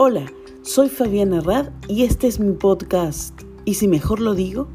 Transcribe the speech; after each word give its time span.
Hola, 0.00 0.32
soy 0.62 0.88
Fabiana 0.90 1.40
Rad 1.40 1.70
y 1.88 2.04
este 2.04 2.28
es 2.28 2.38
mi 2.38 2.52
podcast. 2.52 3.42
¿Y 3.64 3.74
si 3.74 3.88
mejor 3.88 4.20
lo 4.20 4.36
digo? 4.36 4.68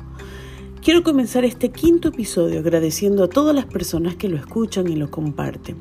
Quiero 0.81 1.01
comenzar 1.01 1.45
este 1.45 1.71
quinto 1.71 2.09
episodio 2.09 2.59
agradeciendo 2.59 3.23
a 3.23 3.29
todas 3.29 3.55
las 3.55 3.63
personas 3.63 4.17
que 4.17 4.27
lo 4.27 4.35
escuchan 4.35 4.89
y 4.89 4.97
lo 4.97 5.09
comparten. 5.09 5.77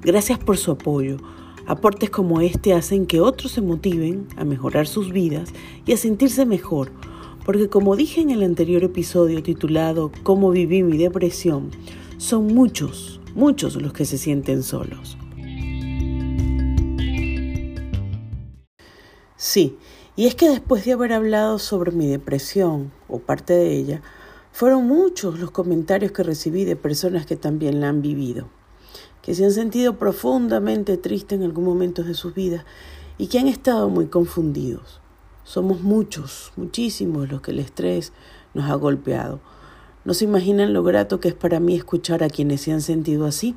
Gracias 0.00 0.40
por 0.40 0.56
su 0.56 0.72
apoyo. 0.72 1.18
Aportes 1.64 2.10
como 2.10 2.40
este 2.40 2.74
hacen 2.74 3.06
que 3.06 3.20
otros 3.20 3.52
se 3.52 3.60
motiven 3.60 4.26
a 4.36 4.44
mejorar 4.44 4.88
sus 4.88 5.12
vidas 5.12 5.50
y 5.86 5.92
a 5.92 5.96
sentirse 5.96 6.44
mejor, 6.44 6.90
porque 7.46 7.68
como 7.68 7.94
dije 7.94 8.20
en 8.20 8.30
el 8.30 8.42
anterior 8.42 8.82
episodio 8.82 9.44
titulado 9.44 10.10
Cómo 10.24 10.50
viví 10.50 10.82
mi 10.82 10.98
depresión, 10.98 11.70
son 12.16 12.48
muchos, 12.48 13.20
muchos 13.36 13.80
los 13.80 13.92
que 13.92 14.06
se 14.06 14.18
sienten 14.18 14.64
solos. 14.64 15.16
Sí, 19.52 19.76
y 20.16 20.28
es 20.28 20.34
que 20.34 20.48
después 20.48 20.82
de 20.86 20.92
haber 20.92 21.12
hablado 21.12 21.58
sobre 21.58 21.92
mi 21.92 22.06
depresión, 22.06 22.90
o 23.06 23.18
parte 23.18 23.52
de 23.52 23.76
ella, 23.76 24.00
fueron 24.50 24.86
muchos 24.86 25.38
los 25.38 25.50
comentarios 25.50 26.10
que 26.10 26.22
recibí 26.22 26.64
de 26.64 26.74
personas 26.74 27.26
que 27.26 27.36
también 27.36 27.78
la 27.78 27.90
han 27.90 28.00
vivido, 28.00 28.48
que 29.20 29.34
se 29.34 29.44
han 29.44 29.52
sentido 29.52 29.98
profundamente 29.98 30.96
tristes 30.96 31.38
en 31.38 31.44
algún 31.44 31.66
momento 31.66 32.02
de 32.02 32.14
sus 32.14 32.32
vidas 32.32 32.64
y 33.18 33.26
que 33.26 33.40
han 33.40 33.46
estado 33.46 33.90
muy 33.90 34.06
confundidos. 34.06 35.02
Somos 35.44 35.82
muchos, 35.82 36.54
muchísimos 36.56 37.30
los 37.30 37.42
que 37.42 37.50
el 37.50 37.58
estrés 37.58 38.14
nos 38.54 38.70
ha 38.70 38.74
golpeado. 38.76 39.38
No 40.06 40.14
se 40.14 40.24
imaginan 40.24 40.72
lo 40.72 40.82
grato 40.82 41.20
que 41.20 41.28
es 41.28 41.34
para 41.34 41.60
mí 41.60 41.76
escuchar 41.76 42.22
a 42.22 42.30
quienes 42.30 42.62
se 42.62 42.72
han 42.72 42.80
sentido 42.80 43.26
así. 43.26 43.54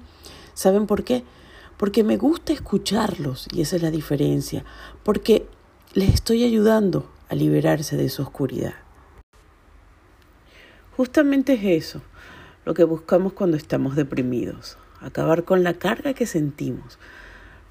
¿Saben 0.55 0.87
por 0.87 1.05
qué? 1.05 1.23
Porque 1.77 2.03
me 2.03 2.17
gusta 2.17 2.51
escucharlos 2.51 3.47
y 3.53 3.61
esa 3.61 3.77
es 3.77 3.81
la 3.81 3.91
diferencia. 3.91 4.65
Porque 5.01 5.47
les 5.95 6.13
estoy 6.13 6.43
ayudando 6.43 7.09
a 7.29 7.35
liberarse 7.35 7.95
de 7.95 8.09
su 8.09 8.21
oscuridad. 8.21 8.73
Justamente 10.97 11.53
es 11.53 11.85
eso 11.85 12.01
lo 12.65 12.73
que 12.73 12.83
buscamos 12.83 13.31
cuando 13.31 13.55
estamos 13.55 13.95
deprimidos, 13.95 14.77
acabar 14.99 15.45
con 15.45 15.63
la 15.63 15.75
carga 15.75 16.13
que 16.13 16.25
sentimos. 16.25 16.99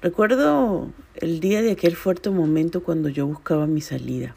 Recuerdo 0.01 0.89
el 1.13 1.39
día 1.39 1.61
de 1.61 1.73
aquel 1.73 1.95
fuerte 1.95 2.31
momento 2.31 2.81
cuando 2.81 3.09
yo 3.09 3.27
buscaba 3.27 3.67
mi 3.67 3.81
salida, 3.81 4.35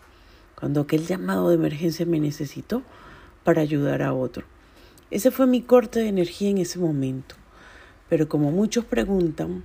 cuando 0.55 0.83
aquel 0.83 1.07
llamado 1.07 1.49
de 1.49 1.55
emergencia 1.55 2.05
me 2.05 2.21
necesitó 2.21 2.83
para 3.43 3.63
ayudar 3.63 4.03
a 4.03 4.13
otro. 4.13 4.45
Ese 5.11 5.31
fue 5.31 5.47
mi 5.47 5.63
corte 5.63 6.01
de 6.01 6.09
energía 6.09 6.51
en 6.51 6.59
ese 6.59 6.79
momento. 6.79 7.37
Pero 8.11 8.29
como 8.29 8.51
muchos 8.51 8.85
preguntan, 8.85 9.65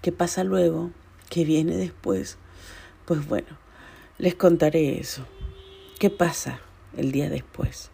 ¿qué 0.00 0.12
pasa 0.12 0.44
luego? 0.44 0.92
¿Qué 1.28 1.44
viene 1.44 1.76
después? 1.76 2.38
Pues 3.04 3.28
bueno, 3.28 3.48
les 4.16 4.34
contaré 4.34 4.98
eso. 4.98 5.26
¿Qué 5.98 6.08
pasa 6.08 6.60
el 6.96 7.12
día 7.12 7.28
después? 7.28 7.90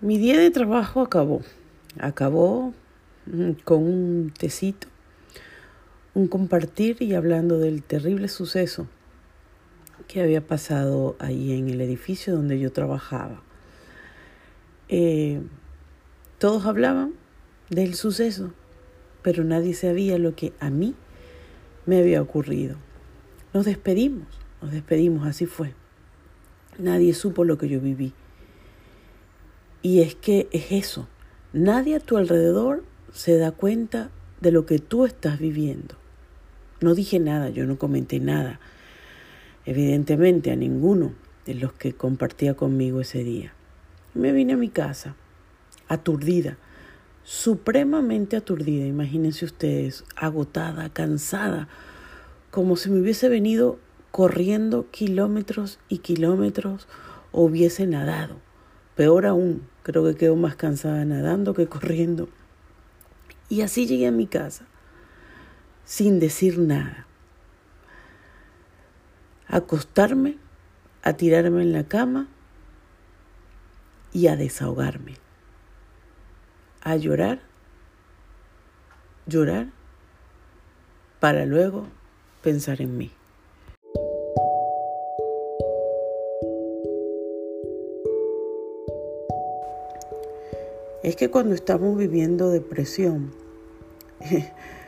Mi 0.00 0.18
día 0.18 0.38
de 0.38 0.50
trabajo 0.52 1.00
acabó. 1.00 1.40
Acabó 1.98 2.72
mm, 3.26 3.52
con 3.64 3.82
un 3.82 4.32
tecito 4.38 4.93
un 6.14 6.28
compartir 6.28 7.02
y 7.02 7.14
hablando 7.14 7.58
del 7.58 7.82
terrible 7.82 8.28
suceso 8.28 8.86
que 10.06 10.22
había 10.22 10.46
pasado 10.46 11.16
ahí 11.18 11.52
en 11.52 11.68
el 11.68 11.80
edificio 11.80 12.34
donde 12.34 12.60
yo 12.60 12.72
trabajaba. 12.72 13.42
Eh, 14.88 15.40
todos 16.38 16.66
hablaban 16.66 17.14
del 17.68 17.94
suceso, 17.94 18.52
pero 19.22 19.42
nadie 19.42 19.74
sabía 19.74 20.18
lo 20.18 20.36
que 20.36 20.52
a 20.60 20.70
mí 20.70 20.94
me 21.86 21.98
había 21.98 22.22
ocurrido. 22.22 22.76
Nos 23.52 23.64
despedimos, 23.64 24.28
nos 24.62 24.70
despedimos, 24.70 25.26
así 25.26 25.46
fue. 25.46 25.74
Nadie 26.78 27.12
supo 27.14 27.44
lo 27.44 27.58
que 27.58 27.68
yo 27.68 27.80
viví. 27.80 28.12
Y 29.82 30.00
es 30.00 30.14
que 30.14 30.48
es 30.52 30.70
eso, 30.70 31.08
nadie 31.52 31.96
a 31.96 32.00
tu 32.00 32.16
alrededor 32.16 32.84
se 33.12 33.36
da 33.36 33.50
cuenta 33.50 34.10
de 34.40 34.52
lo 34.52 34.64
que 34.64 34.78
tú 34.78 35.06
estás 35.06 35.38
viviendo. 35.38 36.03
No 36.80 36.94
dije 36.94 37.20
nada, 37.20 37.50
yo 37.50 37.66
no 37.66 37.78
comenté 37.78 38.18
nada, 38.18 38.58
evidentemente 39.64 40.50
a 40.50 40.56
ninguno 40.56 41.12
de 41.46 41.54
los 41.54 41.72
que 41.72 41.92
compartía 41.92 42.54
conmigo 42.54 43.00
ese 43.00 43.22
día. 43.22 43.52
Me 44.12 44.32
vine 44.32 44.54
a 44.54 44.56
mi 44.56 44.68
casa, 44.68 45.14
aturdida, 45.88 46.58
supremamente 47.22 48.36
aturdida, 48.36 48.86
imagínense 48.86 49.44
ustedes, 49.44 50.04
agotada, 50.16 50.88
cansada, 50.90 51.68
como 52.50 52.76
si 52.76 52.90
me 52.90 53.00
hubiese 53.00 53.28
venido 53.28 53.78
corriendo 54.10 54.90
kilómetros 54.90 55.78
y 55.88 55.98
kilómetros 55.98 56.88
o 57.30 57.44
hubiese 57.44 57.86
nadado. 57.86 58.36
Peor 58.96 59.26
aún, 59.26 59.62
creo 59.84 60.04
que 60.04 60.16
quedo 60.16 60.36
más 60.36 60.56
cansada 60.56 61.04
nadando 61.04 61.54
que 61.54 61.66
corriendo. 61.66 62.28
Y 63.48 63.62
así 63.62 63.86
llegué 63.86 64.06
a 64.08 64.12
mi 64.12 64.26
casa 64.26 64.66
sin 65.84 66.20
decir 66.20 66.58
nada. 66.58 67.06
Acostarme, 69.46 70.38
a 71.02 71.12
tirarme 71.14 71.62
en 71.62 71.72
la 71.72 71.84
cama 71.84 72.28
y 74.12 74.28
a 74.28 74.36
desahogarme. 74.36 75.16
A 76.82 76.96
llorar, 76.96 77.40
llorar, 79.26 79.68
para 81.20 81.46
luego 81.46 81.86
pensar 82.42 82.80
en 82.82 82.98
mí. 82.98 83.10
Es 91.02 91.16
que 91.16 91.30
cuando 91.30 91.54
estamos 91.54 91.98
viviendo 91.98 92.50
depresión, 92.50 93.30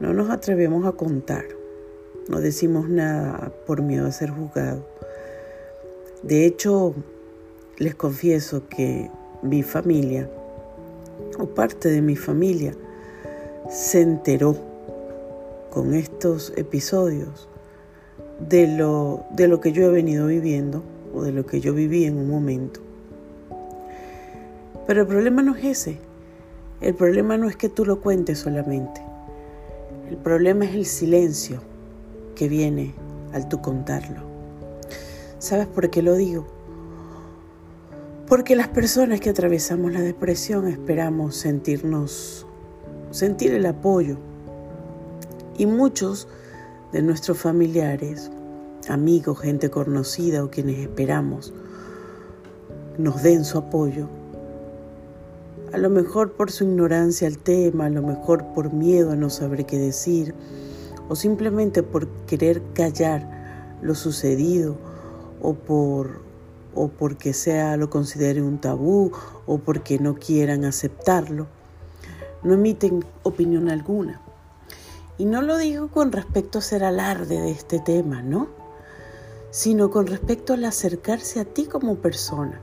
No 0.00 0.14
nos 0.14 0.30
atrevemos 0.30 0.86
a 0.86 0.92
contar, 0.92 1.44
no 2.28 2.40
decimos 2.40 2.88
nada 2.88 3.52
por 3.66 3.82
miedo 3.82 4.06
a 4.06 4.12
ser 4.12 4.30
juzgado. 4.30 4.86
De 6.22 6.46
hecho, 6.46 6.94
les 7.78 7.94
confieso 7.94 8.68
que 8.68 9.10
mi 9.42 9.62
familia, 9.62 10.28
o 11.38 11.46
parte 11.46 11.88
de 11.88 12.00
mi 12.00 12.14
familia, 12.14 12.74
se 13.68 14.00
enteró 14.00 14.56
con 15.70 15.94
estos 15.94 16.52
episodios 16.56 17.48
de 18.48 18.68
lo, 18.68 19.24
de 19.30 19.48
lo 19.48 19.60
que 19.60 19.72
yo 19.72 19.84
he 19.84 19.88
venido 19.88 20.26
viviendo 20.26 20.82
o 21.14 21.22
de 21.22 21.32
lo 21.32 21.44
que 21.44 21.60
yo 21.60 21.74
viví 21.74 22.04
en 22.04 22.18
un 22.18 22.28
momento. 22.28 22.80
Pero 24.86 25.02
el 25.02 25.06
problema 25.06 25.42
no 25.42 25.56
es 25.56 25.64
ese. 25.64 25.98
El 26.80 26.94
problema 26.94 27.36
no 27.36 27.48
es 27.48 27.56
que 27.56 27.68
tú 27.68 27.84
lo 27.84 28.00
cuentes 28.00 28.38
solamente. 28.38 29.07
El 30.08 30.16
problema 30.16 30.64
es 30.64 30.74
el 30.74 30.86
silencio 30.86 31.60
que 32.34 32.48
viene 32.48 32.94
al 33.34 33.46
tú 33.46 33.60
contarlo. 33.60 34.22
¿Sabes 35.38 35.66
por 35.66 35.90
qué 35.90 36.00
lo 36.00 36.14
digo? 36.14 36.46
Porque 38.26 38.56
las 38.56 38.68
personas 38.68 39.20
que 39.20 39.28
atravesamos 39.28 39.92
la 39.92 40.00
depresión 40.00 40.66
esperamos 40.66 41.36
sentirnos, 41.36 42.46
sentir 43.10 43.52
el 43.52 43.66
apoyo. 43.66 44.16
Y 45.58 45.66
muchos 45.66 46.26
de 46.92 47.02
nuestros 47.02 47.36
familiares, 47.36 48.30
amigos, 48.88 49.40
gente 49.40 49.68
conocida 49.68 50.42
o 50.42 50.50
quienes 50.50 50.78
esperamos 50.78 51.52
nos 52.96 53.22
den 53.22 53.44
su 53.44 53.58
apoyo, 53.58 54.08
a 55.72 55.78
lo 55.78 55.90
mejor 55.90 56.32
por 56.32 56.50
su 56.50 56.64
ignorancia 56.64 57.28
al 57.28 57.38
tema, 57.38 57.86
a 57.86 57.90
lo 57.90 58.02
mejor 58.02 58.44
por 58.54 58.72
miedo 58.72 59.12
a 59.12 59.16
no 59.16 59.30
saber 59.30 59.66
qué 59.66 59.78
decir, 59.78 60.34
o 61.08 61.16
simplemente 61.16 61.82
por 61.82 62.08
querer 62.26 62.62
callar 62.74 63.78
lo 63.82 63.94
sucedido, 63.94 64.76
o 65.40 65.54
por 65.54 66.26
o 66.74 66.88
porque 66.88 67.32
sea 67.32 67.76
lo 67.76 67.90
considere 67.90 68.40
un 68.40 68.58
tabú, 68.58 69.10
o 69.46 69.58
porque 69.58 69.98
no 69.98 70.14
quieran 70.14 70.64
aceptarlo, 70.64 71.46
no 72.42 72.54
emiten 72.54 73.04
opinión 73.24 73.68
alguna. 73.68 74.20
Y 75.16 75.24
no 75.24 75.42
lo 75.42 75.56
digo 75.56 75.88
con 75.88 76.12
respecto 76.12 76.58
a 76.58 76.62
ser 76.62 76.84
alarde 76.84 77.40
de 77.40 77.50
este 77.50 77.80
tema, 77.80 78.22
¿no? 78.22 78.48
Sino 79.50 79.90
con 79.90 80.06
respecto 80.06 80.52
al 80.52 80.64
acercarse 80.64 81.40
a 81.40 81.44
ti 81.44 81.64
como 81.64 81.96
persona. 81.96 82.60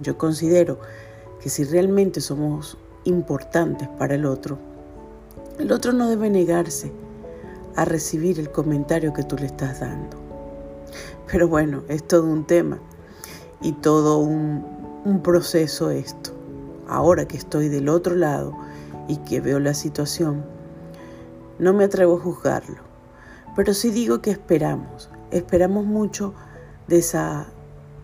Yo 0.00 0.18
considero 0.18 0.80
que 1.40 1.48
si 1.48 1.64
realmente 1.64 2.20
somos 2.20 2.76
importantes 3.04 3.88
para 3.88 4.14
el 4.14 4.26
otro, 4.26 4.58
El 5.58 5.72
otro 5.72 5.92
no 5.92 6.08
debe 6.08 6.30
negarse 6.30 6.90
a 7.76 7.84
recibir 7.84 8.40
el 8.40 8.50
comentario 8.50 9.12
que 9.12 9.22
tú 9.22 9.36
le 9.36 9.44
estás 9.44 9.80
dando. 9.80 10.16
Pero 11.30 11.48
bueno, 11.48 11.82
es 11.88 12.02
todo 12.02 12.24
un 12.24 12.46
tema 12.46 12.78
y 13.60 13.72
todo 13.72 14.18
un, 14.18 15.20
proceso 15.22 15.90
esto. 15.90 16.30
Ahora 16.88 17.26
que 17.26 17.36
estoy 17.36 17.68
del 17.68 17.88
otro 17.88 18.14
lado 18.16 18.56
y 19.06 19.18
que 19.18 19.40
veo 19.40 19.60
la 19.60 19.74
situación, 19.74 20.44
no 21.58 21.72
me 21.72 21.84
atrevo 21.84 22.16
a 22.16 22.20
juzgarlo. 22.20 22.80
Pero 23.54 23.74
sí 23.74 23.90
digo 23.90 24.22
que 24.22 24.30
esperamos, 24.30 25.10
esperamos 25.30 25.84
mucho 25.84 26.34
de, 26.88 26.98
esa, 26.98 27.46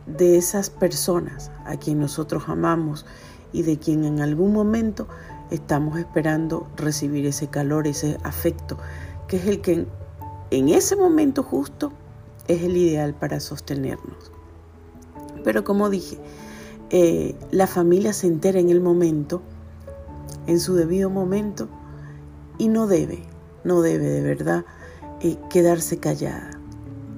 de 0.06 0.36
esas 0.36 0.70
personas 0.70 1.50
a 1.64 1.76
quien 1.76 1.98
nosotros 1.98 2.44
amamos 2.48 3.04
y 3.52 3.62
de 3.62 3.78
quien 3.78 4.04
en 4.04 4.20
algún 4.20 4.52
momento 4.52 5.08
estamos 5.50 5.98
esperando 5.98 6.68
recibir 6.76 7.26
ese 7.26 7.48
calor, 7.48 7.86
ese 7.86 8.18
afecto, 8.22 8.78
que 9.28 9.36
es 9.36 9.46
el 9.46 9.60
que 9.60 9.86
en, 10.50 10.68
ese 10.68 10.96
momento 10.96 11.42
justo 11.42 11.92
es 12.48 12.62
el 12.62 12.76
ideal 12.76 13.14
para 13.14 13.40
sostenernos. 13.40 14.32
Pero 15.44 15.64
como 15.64 15.90
dije, 15.90 16.18
eh, 16.90 17.34
la 17.50 17.66
familia 17.66 18.12
se 18.12 18.26
entera 18.26 18.58
en 18.58 18.70
el 18.70 18.80
momento, 18.80 19.42
en 20.46 20.60
su 20.60 20.74
debido 20.74 21.10
momento, 21.10 21.68
y 22.58 22.68
no 22.68 22.86
debe, 22.86 23.22
no 23.64 23.82
debe 23.82 24.06
de 24.06 24.22
verdad 24.22 24.64
eh, 25.20 25.36
quedarse 25.50 25.98
callada. 25.98 26.50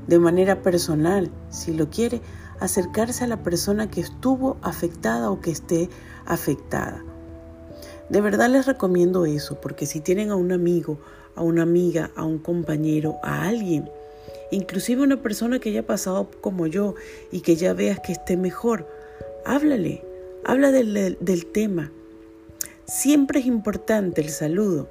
De 0.07 0.19
manera 0.19 0.63
personal, 0.63 1.31
si 1.51 1.75
lo 1.75 1.91
quiere, 1.91 2.23
acercarse 2.61 3.25
a 3.25 3.29
la 3.29 3.43
persona 3.43 3.91
que 3.91 4.01
estuvo 4.01 4.57
afectada 4.63 5.31
o 5.31 5.41
que 5.41 5.51
esté 5.51 5.89
afectada. 6.27 7.03
De 8.09 8.21
verdad 8.21 8.49
les 8.49 8.67
recomiendo 8.67 9.27
eso, 9.27 9.61
porque 9.61 9.87
si 9.87 10.01
tienen 10.01 10.31
a 10.31 10.37
un 10.37 10.53
amigo, 10.53 10.99
a 11.35 11.43
una 11.43 11.63
amiga, 11.63 12.11
a 12.17 12.25
un 12.25 12.39
compañero, 12.39 13.17
a 13.23 13.47
alguien, 13.47 13.91
inclusive 14.51 15.03
una 15.03 15.23
persona 15.23 15.59
que 15.59 15.69
haya 15.71 15.87
pasado 15.87 16.31
como 16.41 16.67
yo 16.67 16.95
y 17.31 17.41
que 17.41 17.57
ya 17.57 17.75
veas 17.75 18.01
que 18.01 18.13
esté 18.13 18.37
mejor, 18.37 18.87
háblale, 19.45 20.05
habla 20.45 20.73
del, 20.73 21.19
del 21.21 21.47
tema. 21.47 21.93
Siempre 22.87 23.41
es 23.41 23.47
importante 23.47 24.23
el 24.23 24.31
saludo 24.31 24.89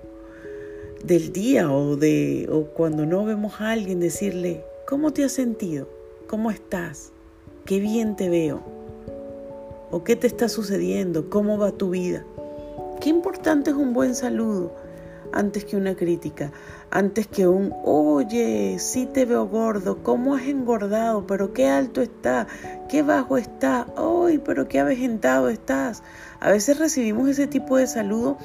del 1.03 1.31
día 1.31 1.71
o, 1.71 1.95
de, 1.95 2.47
o 2.51 2.65
cuando 2.65 3.05
no 3.05 3.25
vemos 3.25 3.59
a 3.59 3.71
alguien 3.71 3.99
decirle, 3.99 4.63
¿cómo 4.87 5.13
te 5.13 5.23
has 5.23 5.31
sentido? 5.31 5.89
¿Cómo 6.27 6.51
estás? 6.51 7.11
¿Qué 7.67 7.81
bien 7.81 8.15
te 8.15 8.29
veo? 8.29 8.61
¿O 9.91 10.05
qué 10.05 10.15
te 10.15 10.25
está 10.25 10.47
sucediendo? 10.47 11.29
¿Cómo 11.29 11.57
va 11.57 11.73
tu 11.73 11.89
vida? 11.89 12.23
Qué 13.01 13.09
importante 13.09 13.71
es 13.71 13.75
un 13.75 13.93
buen 13.93 14.15
saludo 14.15 14.73
antes 15.33 15.65
que 15.65 15.75
una 15.75 15.93
crítica, 15.93 16.53
antes 16.91 17.27
que 17.27 17.45
un, 17.45 17.73
oye, 17.83 18.79
sí 18.79 19.05
te 19.05 19.25
veo 19.25 19.49
gordo, 19.49 20.01
¿cómo 20.01 20.35
has 20.35 20.43
engordado? 20.43 21.27
Pero 21.27 21.51
qué 21.51 21.67
alto 21.67 22.01
está, 22.01 22.47
qué 22.87 23.03
bajo 23.03 23.37
está, 23.37 23.87
ay, 23.97 24.37
pero 24.37 24.69
qué 24.69 24.79
avejentado 24.79 25.49
estás. 25.49 26.03
A 26.39 26.51
veces 26.51 26.79
recibimos 26.79 27.27
ese 27.27 27.47
tipo 27.47 27.75
de 27.75 27.87
saludo 27.87 28.37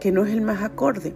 que 0.00 0.12
no 0.12 0.26
es 0.26 0.34
el 0.34 0.42
más 0.42 0.62
acorde, 0.62 1.14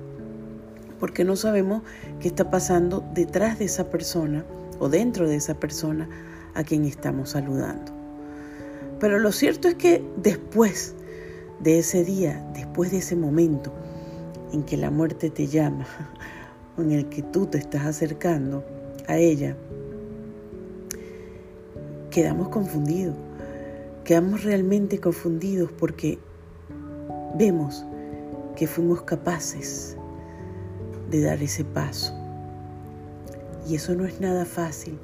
porque 0.99 1.25
no 1.25 1.37
sabemos 1.37 1.83
qué 2.21 2.29
está 2.29 2.51
pasando 2.51 3.05
detrás 3.13 3.59
de 3.59 3.67
esa 3.67 3.91
persona 3.91 4.47
o 4.79 4.89
dentro 4.89 5.29
de 5.29 5.37
esa 5.37 5.53
persona 5.61 6.09
a 6.55 6.65
quien 6.65 6.85
estamos 6.85 7.31
saludando. 7.31 7.93
Pero 8.99 9.19
lo 9.19 9.33
cierto 9.33 9.69
es 9.69 9.75
que 9.75 10.05
después 10.17 10.95
de 11.61 11.79
ese 11.79 12.05
día, 12.05 12.47
después 12.55 12.91
de 12.91 12.99
ese 12.99 13.17
momento 13.17 13.73
en 14.53 14.63
que 14.63 14.77
la 14.77 14.91
muerte 14.91 15.31
te 15.31 15.47
llama, 15.47 15.87
o 16.77 16.83
en 16.83 16.93
el 16.93 17.09
que 17.09 17.23
tú 17.23 17.47
te 17.47 17.59
estás 17.59 17.87
acercando 17.87 18.65
a 19.09 19.17
ella, 19.17 19.57
quedamos 22.11 22.49
confundidos, 22.49 23.17
quedamos 24.05 24.45
realmente 24.45 24.99
confundidos 24.99 25.73
porque 25.73 26.19
vemos 27.37 27.85
que 28.57 28.67
fuimos 28.67 29.03
capaces 29.03 29.97
de 31.11 31.23
dar 31.23 31.43
ese 31.43 31.65
paso. 31.65 32.15
Y 33.69 33.77
eso 33.77 33.95
no 33.95 34.05
es 34.05 34.21
nada 34.21 34.45
fácil 34.45 34.99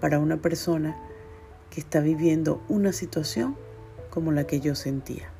para 0.00 0.18
una 0.18 0.36
persona 0.38 0.96
que 1.70 1.80
está 1.80 2.00
viviendo 2.00 2.62
una 2.68 2.92
situación 2.92 3.56
como 4.10 4.32
la 4.32 4.46
que 4.46 4.60
yo 4.60 4.74
sentía. 4.74 5.30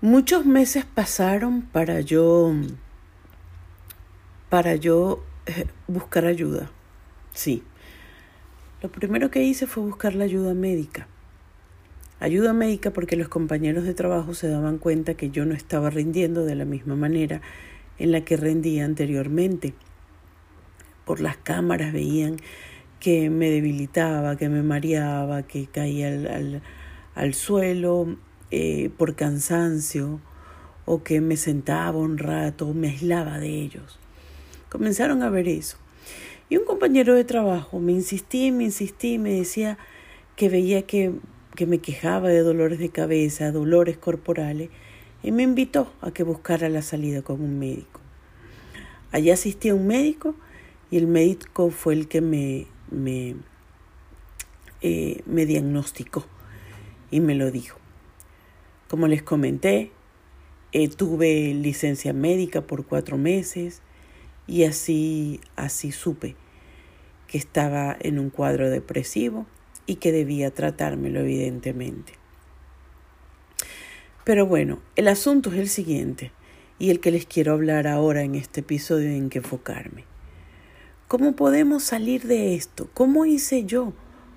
Muchos 0.00 0.46
meses 0.46 0.84
pasaron 0.84 1.62
para 1.62 2.00
yo 2.00 2.52
para 4.48 4.76
yo 4.76 5.22
eh, 5.46 5.66
buscar 5.86 6.24
ayuda. 6.24 6.70
Sí. 7.34 7.62
Lo 8.80 8.90
primero 8.90 9.30
que 9.30 9.42
hice 9.42 9.66
fue 9.66 9.82
buscar 9.82 10.14
la 10.14 10.24
ayuda 10.24 10.54
médica. 10.54 11.08
Ayuda 12.20 12.52
médica 12.52 12.92
porque 12.92 13.16
los 13.16 13.28
compañeros 13.28 13.84
de 13.84 13.94
trabajo 13.94 14.34
se 14.34 14.48
daban 14.48 14.78
cuenta 14.78 15.14
que 15.14 15.30
yo 15.30 15.44
no 15.44 15.54
estaba 15.54 15.90
rindiendo 15.90 16.44
de 16.44 16.54
la 16.54 16.64
misma 16.64 16.96
manera 16.96 17.42
en 17.98 18.12
la 18.12 18.22
que 18.22 18.36
rendía 18.36 18.84
anteriormente. 18.84 19.74
Por 21.04 21.20
las 21.20 21.36
cámaras 21.36 21.92
veían 21.92 22.36
que 23.00 23.30
me 23.30 23.50
debilitaba, 23.50 24.36
que 24.36 24.48
me 24.48 24.62
mareaba, 24.62 25.42
que 25.42 25.66
caía 25.66 26.08
al, 26.08 26.62
al 27.14 27.34
suelo 27.34 28.16
eh, 28.50 28.90
por 28.96 29.14
cansancio 29.14 30.20
o 30.86 31.02
que 31.02 31.20
me 31.20 31.36
sentaba 31.36 31.98
un 31.98 32.16
rato, 32.16 32.72
me 32.72 32.88
aislaba 32.88 33.38
de 33.38 33.48
ellos. 33.48 33.98
Comenzaron 34.70 35.22
a 35.22 35.28
ver 35.28 35.48
eso. 35.48 35.76
Y 36.48 36.56
un 36.56 36.64
compañero 36.64 37.14
de 37.14 37.24
trabajo 37.24 37.78
me 37.78 37.92
insistía 37.92 38.50
me 38.52 38.64
insistía 38.64 39.18
me 39.18 39.32
decía 39.32 39.76
que 40.34 40.48
veía 40.48 40.82
que, 40.82 41.12
que 41.56 41.66
me 41.66 41.78
quejaba 41.78 42.28
de 42.28 42.40
dolores 42.40 42.78
de 42.78 42.88
cabeza, 42.88 43.52
dolores 43.52 43.98
corporales, 43.98 44.70
y 45.22 45.32
me 45.32 45.42
invitó 45.42 45.92
a 46.00 46.10
que 46.10 46.22
buscara 46.22 46.68
la 46.68 46.82
salida 46.82 47.22
con 47.22 47.40
un 47.40 47.58
médico. 47.58 48.00
Allí 49.10 49.30
asistí 49.30 49.70
a 49.70 49.74
un 49.74 49.86
médico 49.86 50.34
y 50.90 50.96
el 50.96 51.06
médico 51.06 51.70
fue 51.70 51.94
el 51.94 52.08
que 52.08 52.20
me, 52.20 52.66
me, 52.90 53.36
eh, 54.80 55.22
me 55.26 55.46
diagnosticó 55.46 56.26
y 57.10 57.20
me 57.20 57.34
lo 57.34 57.50
dijo. 57.50 57.78
Como 58.88 59.06
les 59.06 59.22
comenté, 59.22 59.90
eh, 60.72 60.88
tuve 60.88 61.54
licencia 61.54 62.12
médica 62.12 62.62
por 62.62 62.86
cuatro 62.86 63.16
meses 63.16 63.82
y 64.46 64.64
así, 64.64 65.40
así 65.56 65.92
supe 65.92 66.36
que 67.26 67.38
estaba 67.38 67.96
en 68.00 68.18
un 68.18 68.30
cuadro 68.30 68.70
depresivo 68.70 69.46
y 69.86 69.96
que 69.96 70.12
debía 70.12 70.50
tratármelo 70.50 71.20
evidentemente. 71.20 72.17
Pero 74.28 74.44
bueno, 74.44 74.80
el 74.94 75.08
asunto 75.08 75.50
es 75.50 75.56
el 75.56 75.70
siguiente 75.70 76.32
y 76.78 76.90
el 76.90 77.00
que 77.00 77.10
les 77.10 77.24
quiero 77.24 77.54
hablar 77.54 77.86
ahora 77.86 78.20
en 78.24 78.34
este 78.34 78.60
episodio 78.60 79.08
en 79.08 79.30
que 79.30 79.38
enfocarme. 79.38 80.04
¿Cómo 81.06 81.34
podemos 81.34 81.82
salir 81.82 82.24
de 82.24 82.54
esto? 82.54 82.90
¿Cómo 82.92 83.24
hice 83.24 83.64
yo? 83.64 83.94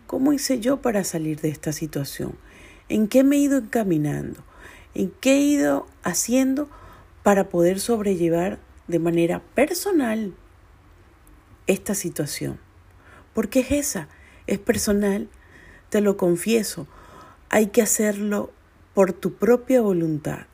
¿Cómo 0.08 0.32
hice 0.32 0.62
yo 0.62 0.82
para 0.82 1.04
salir 1.04 1.42
de 1.42 1.50
esta 1.50 1.74
situación? 1.74 2.36
¿En 2.88 3.10
qué 3.10 3.26
me 3.26 3.36
he 3.36 3.40
ido 3.40 3.58
encaminando? 3.58 4.42
¿En 4.96 5.12
qué 5.20 5.34
he 5.34 5.42
ido 5.42 5.88
haciendo 6.04 6.70
para 7.22 7.50
poder 7.50 7.82
sobrellevar 7.82 8.60
de 8.88 9.00
manera 9.00 9.42
personal 9.56 10.34
esta 11.68 11.96
situación? 11.96 12.62
Porque 13.34 13.60
es 13.60 13.72
esa, 13.72 14.08
es 14.48 14.58
personal, 14.58 15.28
te 15.90 16.00
lo 16.00 16.16
confieso. 16.16 16.88
Hay 17.50 17.68
que 17.68 17.82
hacerlo 17.82 18.52
por 18.94 19.14
tu 19.14 19.34
propia 19.34 19.82
voluntad, 19.82 20.46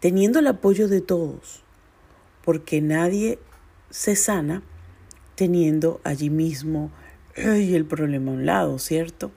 teniendo 0.00 0.38
el 0.38 0.46
apoyo 0.46 0.88
de 0.88 1.00
todos, 1.00 1.62
porque 2.44 2.80
nadie 2.80 3.38
se 3.90 4.16
sana 4.16 4.62
teniendo 5.34 6.00
allí 6.04 6.30
mismo 6.30 6.90
el 7.34 7.84
problema 7.84 8.30
a 8.30 8.34
un 8.34 8.46
lado, 8.46 8.78
¿cierto? 8.78 9.32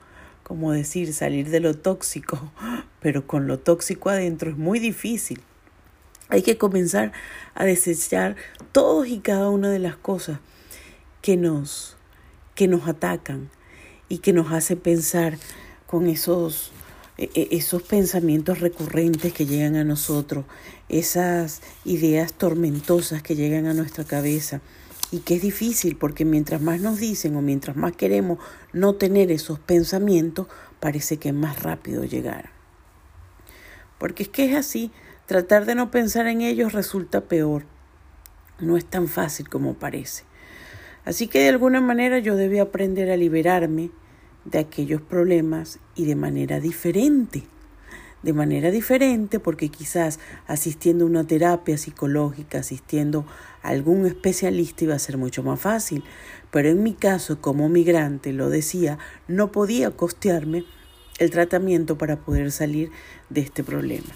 como 0.48 0.72
decir, 0.72 1.14
salir 1.14 1.50
de 1.50 1.60
lo 1.60 1.74
tóxico, 1.74 2.54
pero 3.02 3.28
con 3.28 3.48
lo 3.48 3.60
tóxico 3.60 4.10
adentro 4.10 4.50
es 4.50 4.58
muy 4.58 4.80
difícil. 4.80 5.42
Hay 6.30 6.42
que 6.42 6.58
comenzar 6.58 7.12
a 7.54 7.66
desechar 7.66 8.38
todos 8.72 9.08
y 9.10 9.20
cada 9.20 9.50
una 9.50 9.70
de 9.70 9.80
las 9.80 9.98
cosas 9.98 10.40
que 11.22 11.36
nos, 11.36 11.98
que 12.56 12.70
nos 12.70 12.88
atacan 12.88 13.50
y 14.08 14.20
que 14.20 14.32
nos 14.32 14.54
hace 14.54 14.78
pensar 14.78 15.38
con 15.86 16.08
esos, 16.08 16.72
esos 17.18 17.82
pensamientos 17.82 18.60
recurrentes 18.60 19.34
que 19.34 19.46
llegan 19.46 19.76
a 19.76 19.84
nosotros, 19.84 20.46
esas 20.88 21.62
ideas 21.84 22.34
tormentosas 22.34 23.24
que 23.24 23.36
llegan 23.36 23.66
a 23.66 23.74
nuestra 23.74 24.04
cabeza 24.04 24.62
y 25.12 25.20
que 25.20 25.36
es 25.36 25.42
difícil 25.42 25.96
porque 25.96 26.26
mientras 26.26 26.62
más 26.62 26.80
nos 26.80 27.00
dicen 27.00 27.36
o 27.36 27.42
mientras 27.42 27.76
más 27.76 27.94
queremos 27.94 28.40
no 28.72 28.96
tener 28.96 29.32
esos 29.32 29.58
pensamientos, 29.60 30.48
parece 30.80 31.18
que 31.18 31.30
es 31.30 31.36
más 31.36 31.64
rápido 31.64 32.04
llegar. 32.04 32.52
porque 33.98 34.24
es 34.24 34.30
que 34.30 34.46
es 34.52 34.56
así, 34.56 34.92
tratar 35.26 35.66
de 35.66 35.74
no 35.74 35.90
pensar 35.90 36.28
en 36.28 36.42
ellos 36.42 36.74
resulta 36.74 37.22
peor. 37.22 37.66
No 38.60 38.78
es 38.78 38.86
tan 38.86 39.08
fácil 39.08 39.50
como 39.50 39.74
parece. 39.74 40.24
Así 41.04 41.28
que 41.28 41.40
de 41.40 41.50
alguna 41.50 41.82
manera 41.82 42.20
yo 42.20 42.36
debí 42.36 42.60
aprender 42.60 43.10
a 43.10 43.18
liberarme 43.18 43.90
de 44.48 44.60
aquellos 44.60 45.02
problemas 45.02 45.80
y 45.96 46.06
de 46.06 46.16
manera 46.16 46.60
diferente. 46.60 47.44
De 48.24 48.34
manera 48.34 48.72
diferente 48.72 49.40
porque 49.40 49.70
quizás 49.70 50.20
asistiendo 50.48 51.06
a 51.06 51.08
una 51.08 51.26
terapia 51.26 51.78
psicológica, 51.78 52.60
asistiendo 52.60 53.26
a 53.62 53.70
algún 53.70 54.06
especialista 54.06 54.86
iba 54.86 54.96
a 54.96 55.00
ser 55.00 55.18
mucho 55.18 55.44
más 55.44 55.60
fácil. 55.60 56.04
Pero 56.50 56.70
en 56.70 56.82
mi 56.82 56.94
caso, 56.94 57.40
como 57.40 57.70
migrante, 57.70 58.34
lo 58.34 58.50
decía, 58.50 58.98
no 59.28 59.52
podía 59.52 59.92
costearme 59.92 60.66
el 61.20 61.30
tratamiento 61.30 61.98
para 61.98 62.18
poder 62.18 62.52
salir 62.52 62.92
de 63.30 63.42
este 63.42 63.64
problema. 63.64 64.08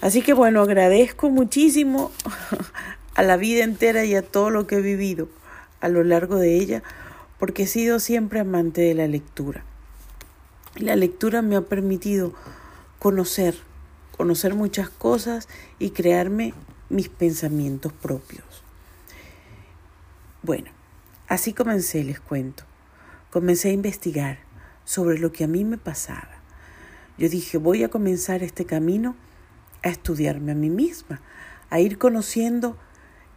Así 0.00 0.22
que 0.22 0.32
bueno, 0.32 0.62
agradezco 0.62 1.28
muchísimo 1.28 2.12
a 3.14 3.22
la 3.22 3.36
vida 3.36 3.64
entera 3.64 4.04
y 4.04 4.14
a 4.14 4.22
todo 4.22 4.50
lo 4.50 4.66
que 4.66 4.76
he 4.76 4.80
vivido 4.80 5.28
a 5.80 5.88
lo 5.88 6.02
largo 6.04 6.36
de 6.36 6.56
ella, 6.56 6.82
porque 7.38 7.64
he 7.64 7.66
sido 7.66 8.00
siempre 8.00 8.40
amante 8.40 8.80
de 8.82 8.94
la 8.94 9.06
lectura. 9.06 9.64
La 10.76 10.96
lectura 10.96 11.42
me 11.42 11.56
ha 11.56 11.62
permitido 11.62 12.34
conocer, 12.98 13.56
conocer 14.16 14.54
muchas 14.54 14.88
cosas 14.90 15.48
y 15.78 15.90
crearme 15.90 16.54
mis 16.88 17.08
pensamientos 17.08 17.92
propios. 17.92 18.44
Bueno, 20.42 20.70
así 21.28 21.52
comencé, 21.52 22.04
les 22.04 22.20
cuento. 22.20 22.64
Comencé 23.30 23.68
a 23.68 23.72
investigar 23.72 24.38
sobre 24.84 25.18
lo 25.18 25.32
que 25.32 25.44
a 25.44 25.48
mí 25.48 25.64
me 25.64 25.78
pasaba. 25.78 26.38
Yo 27.18 27.28
dije, 27.28 27.58
voy 27.58 27.84
a 27.84 27.90
comenzar 27.90 28.42
este 28.42 28.64
camino 28.64 29.16
a 29.82 29.88
estudiarme 29.88 30.52
a 30.52 30.54
mí 30.54 30.70
misma, 30.70 31.20
a 31.70 31.80
ir 31.80 31.98
conociendo 31.98 32.76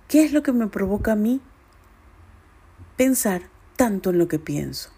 qué 0.07 0.23
es 0.23 0.31
lo 0.31 0.43
que 0.43 0.53
me 0.53 0.67
provoca 0.67 1.13
a 1.13 1.15
mí 1.15 1.41
pensar 2.95 3.41
tanto 3.81 4.11
en 4.11 4.19
lo 4.19 4.27
que 4.27 4.37
pienso. 4.37 4.91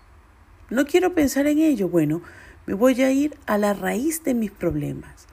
No 0.70 0.86
quiero 0.86 1.14
pensar 1.16 1.48
en 1.48 1.60
ello, 1.60 1.88
bueno, 1.88 2.22
me 2.66 2.74
voy 2.74 3.02
a 3.02 3.12
ir 3.12 3.34
a 3.46 3.58
la 3.58 3.74
raíz 3.74 4.26
de 4.26 4.34
mis 4.34 4.52
problemas. 4.52 5.26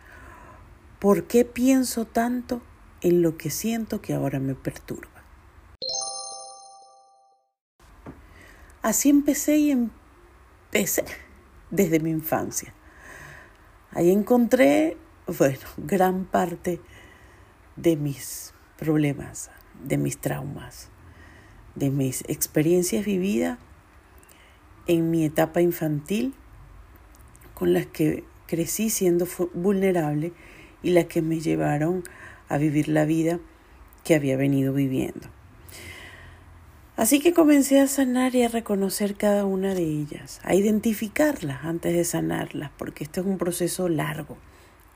¿Por 1.01 1.25
qué 1.25 1.45
pienso 1.45 2.05
tanto 2.05 2.63
en 3.01 3.23
lo 3.23 3.37
que 3.37 3.51
siento 3.51 4.01
que 4.01 4.15
ahora 4.15 4.39
me 4.39 4.55
perturba? 4.55 5.25
Así 8.83 9.09
empecé 9.09 9.57
y 9.57 9.73
empecé 9.73 11.05
desde 11.73 11.99
mi 11.99 12.11
infancia. 12.11 12.73
Ahí 13.91 14.13
encontré, 14.13 14.97
bueno, 15.27 15.67
gran 15.77 16.25
parte 16.25 16.81
de 17.75 17.97
mis 17.97 18.55
problemas, 18.79 19.51
de 19.83 19.99
mis 19.99 20.19
traumas, 20.19 20.90
de 21.75 21.91
mis 21.91 22.23
experiencias 22.29 23.05
vividas 23.05 23.59
en 24.87 25.11
mi 25.11 25.25
etapa 25.25 25.61
infantil, 25.61 26.35
con 27.55 27.73
las 27.73 27.87
que 27.87 28.25
crecí 28.47 28.91
siendo 28.91 29.27
vulnerable 29.55 30.33
y 30.83 30.91
las 30.91 31.05
que 31.05 31.23
me 31.23 31.41
llevaron 31.41 32.03
a 32.49 32.59
vivir 32.59 32.89
la 32.89 33.05
vida 33.05 33.39
que 34.05 34.15
había 34.15 34.37
venido 34.37 34.73
viviendo. 34.73 35.29
Así 36.97 37.21
que 37.21 37.33
comencé 37.33 37.81
a 37.81 37.87
sanar 37.87 38.35
y 38.35 38.43
a 38.43 38.49
reconocer 38.49 39.15
cada 39.15 39.47
una 39.47 39.75
de 39.75 39.85
ellas, 39.85 40.41
a 40.43 40.55
identificarlas 40.55 41.65
antes 41.65 41.95
de 41.95 42.05
sanarlas, 42.05 42.71
porque 42.77 43.05
este 43.05 43.21
es 43.21 43.27
un 43.27 43.39
proceso 43.39 43.89
largo, 43.89 44.37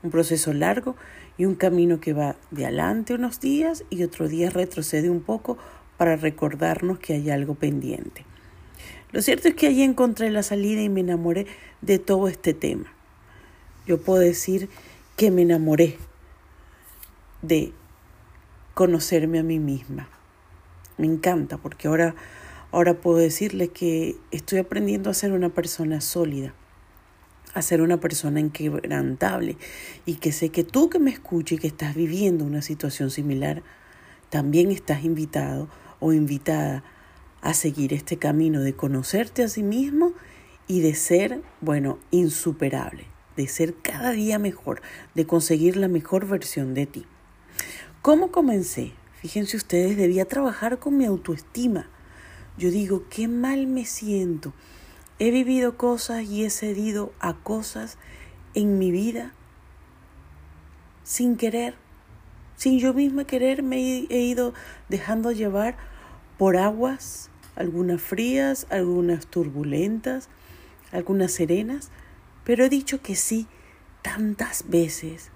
un 0.03 0.11
proceso 0.11 0.53
largo 0.53 0.95
y 1.37 1.45
un 1.45 1.55
camino 1.55 1.99
que 1.99 2.13
va 2.13 2.35
de 2.51 2.65
adelante 2.65 3.15
unos 3.15 3.39
días 3.39 3.85
y 3.89 4.03
otro 4.03 4.27
día 4.27 4.51
retrocede 4.51 5.09
un 5.09 5.21
poco 5.21 5.57
para 5.97 6.15
recordarnos 6.15 6.99
que 6.99 7.13
hay 7.13 7.29
algo 7.29 7.55
pendiente. 7.55 8.25
Lo 9.11 9.21
cierto 9.21 9.47
es 9.47 9.55
que 9.55 9.67
allí 9.67 9.83
encontré 9.83 10.29
la 10.29 10.43
salida 10.43 10.81
y 10.81 10.89
me 10.89 11.01
enamoré 11.01 11.47
de 11.81 11.99
todo 11.99 12.27
este 12.27 12.53
tema. 12.53 12.91
Yo 13.87 14.01
puedo 14.01 14.19
decir 14.19 14.69
que 15.15 15.31
me 15.31 15.43
enamoré 15.43 15.97
de 17.41 17.71
conocerme 18.73 19.39
a 19.39 19.43
mí 19.43 19.59
misma 19.59 20.09
me 20.97 21.07
encanta 21.07 21.57
porque 21.57 21.87
ahora, 21.87 22.15
ahora 22.71 22.95
puedo 22.95 23.17
decirle 23.17 23.69
que 23.69 24.15
estoy 24.31 24.59
aprendiendo 24.59 25.09
a 25.09 25.13
ser 25.13 25.31
una 25.31 25.49
persona 25.49 26.01
sólida, 26.01 26.53
a 27.53 27.61
ser 27.61 27.81
una 27.81 27.99
persona 27.99 28.39
inquebrantable 28.39 29.57
y 30.05 30.15
que 30.15 30.31
sé 30.31 30.49
que 30.49 30.63
tú 30.63 30.89
que 30.89 30.99
me 30.99 31.11
escuches 31.11 31.57
y 31.57 31.61
que 31.61 31.67
estás 31.67 31.95
viviendo 31.95 32.45
una 32.45 32.61
situación 32.61 33.09
similar, 33.11 33.63
también 34.29 34.71
estás 34.71 35.03
invitado 35.03 35.67
o 35.99 36.13
invitada 36.13 36.83
a 37.41 37.53
seguir 37.53 37.93
este 37.93 38.17
camino 38.17 38.61
de 38.61 38.75
conocerte 38.75 39.43
a 39.43 39.47
sí 39.47 39.63
mismo 39.63 40.13
y 40.67 40.81
de 40.81 40.95
ser, 40.95 41.41
bueno, 41.61 41.99
insuperable, 42.11 43.05
de 43.37 43.47
ser 43.47 43.75
cada 43.75 44.11
día 44.11 44.39
mejor, 44.39 44.81
de 45.13 45.27
conseguir 45.27 45.77
la 45.77 45.87
mejor 45.87 46.27
versión 46.27 46.73
de 46.73 46.85
ti. 46.85 47.05
¿Cómo 48.01 48.31
comencé? 48.31 48.93
Fíjense 49.21 49.57
ustedes, 49.57 49.97
debía 49.97 50.25
trabajar 50.25 50.79
con 50.79 50.97
mi 50.97 51.05
autoestima. 51.05 51.87
Yo 52.57 52.71
digo, 52.71 53.03
qué 53.09 53.27
mal 53.27 53.67
me 53.67 53.85
siento. 53.85 54.53
He 55.19 55.31
vivido 55.31 55.77
cosas 55.77 56.23
y 56.23 56.45
he 56.45 56.49
cedido 56.49 57.13
a 57.19 57.33
cosas 57.33 57.97
en 58.53 58.79
mi 58.79 58.91
vida 58.91 59.33
sin 61.03 61.37
querer. 61.37 61.75
Sin 62.55 62.79
yo 62.79 62.93
misma 62.93 63.25
querer 63.25 63.63
me 63.63 63.77
he 64.09 64.21
ido 64.21 64.53
dejando 64.89 65.31
llevar 65.31 65.75
por 66.37 66.57
aguas, 66.57 67.29
algunas 67.55 68.01
frías, 68.01 68.67
algunas 68.69 69.27
turbulentas, 69.27 70.29
algunas 70.91 71.31
serenas, 71.31 71.91
pero 72.43 72.65
he 72.65 72.69
dicho 72.69 73.01
que 73.01 73.15
sí 73.15 73.47
tantas 74.01 74.69
veces, 74.69 75.31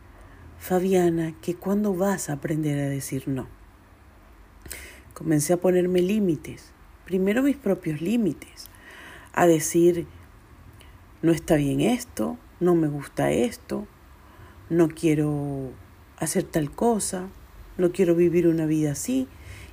Fabiana, 0.60 1.34
que 1.42 1.56
cuando 1.56 1.94
vas 1.94 2.30
a 2.30 2.34
aprender 2.34 2.80
a 2.80 2.90
decir 2.90 3.28
no. 3.28 3.48
Comencé 5.14 5.54
a 5.54 5.58
ponerme 5.58 6.02
límites, 6.02 6.72
primero 7.06 7.44
mis 7.44 7.58
propios 7.58 8.02
límites, 8.02 8.68
a 9.34 9.48
decir, 9.48 10.06
no 11.22 11.32
está 11.32 11.56
bien 11.56 11.82
esto, 11.82 12.38
no 12.60 12.76
me 12.76 12.88
gusta 12.88 13.32
esto, 13.32 13.88
no 14.70 14.88
quiero 14.90 15.72
hacer 16.20 16.44
tal 16.44 16.72
cosa, 16.72 17.28
no 17.78 17.92
quiero 17.92 18.16
vivir 18.16 18.48
una 18.48 18.66
vida 18.66 18.92
así, 18.92 19.28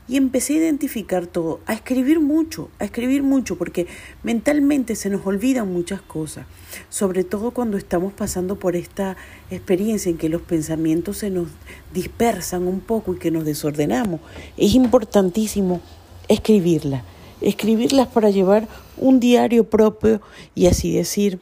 y 0.08 0.16
empecé 0.16 0.54
a 0.54 0.58
identificar 0.58 1.26
todo, 1.26 1.60
a 1.66 1.74
escribir 1.74 2.20
mucho, 2.20 2.70
a 2.78 2.84
escribir 2.84 3.24
mucho, 3.24 3.58
porque 3.58 3.88
mentalmente 4.22 4.94
se 4.94 5.10
nos 5.10 5.26
olvidan 5.26 5.72
muchas 5.72 6.00
cosas, 6.00 6.46
sobre 6.88 7.24
todo 7.24 7.50
cuando 7.50 7.76
estamos 7.76 8.12
pasando 8.12 8.56
por 8.56 8.76
esta 8.76 9.16
experiencia 9.50 10.10
en 10.10 10.18
que 10.18 10.28
los 10.28 10.42
pensamientos 10.42 11.18
se 11.18 11.30
nos 11.30 11.48
dispersan 11.92 12.68
un 12.68 12.80
poco 12.80 13.14
y 13.14 13.18
que 13.18 13.32
nos 13.32 13.44
desordenamos. 13.44 14.20
Es 14.56 14.74
importantísimo 14.74 15.80
escribirlas, 16.28 17.02
escribirlas 17.40 18.06
para 18.06 18.30
llevar 18.30 18.68
un 18.96 19.18
diario 19.18 19.68
propio 19.68 20.20
y 20.54 20.66
así 20.66 20.94
decir, 20.94 21.40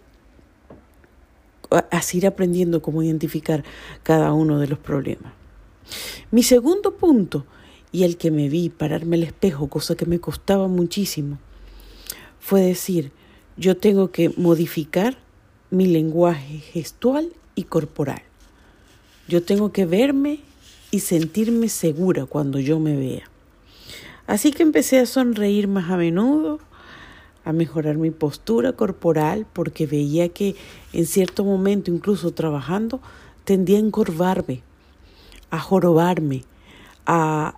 así 1.90 2.18
ir 2.18 2.26
aprendiendo 2.26 2.82
cómo 2.82 3.02
identificar 3.02 3.64
cada 4.02 4.32
uno 4.32 4.58
de 4.58 4.68
los 4.68 4.78
problemas. 4.78 5.32
Mi 6.30 6.42
segundo 6.42 6.96
punto 6.96 7.44
y 7.92 8.04
el 8.04 8.16
que 8.16 8.30
me 8.30 8.48
vi 8.48 8.70
pararme 8.70 9.16
al 9.16 9.22
espejo, 9.22 9.68
cosa 9.68 9.94
que 9.94 10.06
me 10.06 10.18
costaba 10.18 10.68
muchísimo, 10.68 11.38
fue 12.40 12.60
decir, 12.60 13.12
yo 13.56 13.76
tengo 13.76 14.10
que 14.10 14.30
modificar 14.36 15.16
mi 15.70 15.86
lenguaje 15.86 16.58
gestual 16.58 17.32
y 17.54 17.64
corporal. 17.64 18.22
Yo 19.28 19.42
tengo 19.42 19.72
que 19.72 19.86
verme 19.86 20.40
y 20.90 21.00
sentirme 21.00 21.68
segura 21.68 22.26
cuando 22.26 22.58
yo 22.58 22.78
me 22.78 22.96
vea. 22.96 23.30
Así 24.26 24.52
que 24.52 24.62
empecé 24.62 24.98
a 24.98 25.06
sonreír 25.06 25.68
más 25.68 25.90
a 25.90 25.96
menudo, 25.96 26.60
a 27.44 27.52
mejorar 27.52 27.96
mi 27.96 28.10
postura 28.10 28.72
corporal, 28.72 29.46
porque 29.52 29.86
veía 29.86 30.28
que 30.30 30.56
en 30.92 31.06
cierto 31.06 31.44
momento, 31.44 31.90
incluso 31.90 32.32
trabajando, 32.32 33.00
tendía 33.44 33.76
a 33.76 33.80
encorvarme, 33.80 34.62
a 35.50 35.60
jorobarme, 35.60 36.44
a, 37.06 37.56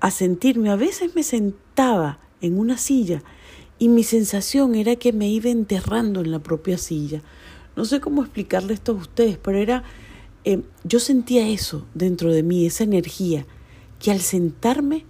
a 0.00 0.10
sentirme. 0.10 0.70
A 0.70 0.76
veces 0.76 1.14
me 1.14 1.22
sentaba 1.22 2.18
en 2.40 2.58
una 2.58 2.78
silla 2.78 3.22
y 3.78 3.88
mi 3.88 4.02
sensación 4.02 4.74
era 4.74 4.96
que 4.96 5.12
me 5.12 5.28
iba 5.28 5.50
enterrando 5.50 6.20
en 6.20 6.32
la 6.32 6.40
propia 6.40 6.78
silla. 6.78 7.22
No 7.76 7.84
sé 7.84 8.00
cómo 8.00 8.22
explicarle 8.22 8.74
esto 8.74 8.92
a 8.92 8.96
ustedes, 8.96 9.38
pero 9.38 9.58
era, 9.58 9.84
eh, 10.44 10.62
yo 10.82 10.98
sentía 10.98 11.48
eso 11.48 11.86
dentro 11.94 12.32
de 12.32 12.42
mí, 12.42 12.66
esa 12.66 12.82
energía, 12.82 13.46
que 14.00 14.10
al 14.10 14.20
sentarme 14.20 15.04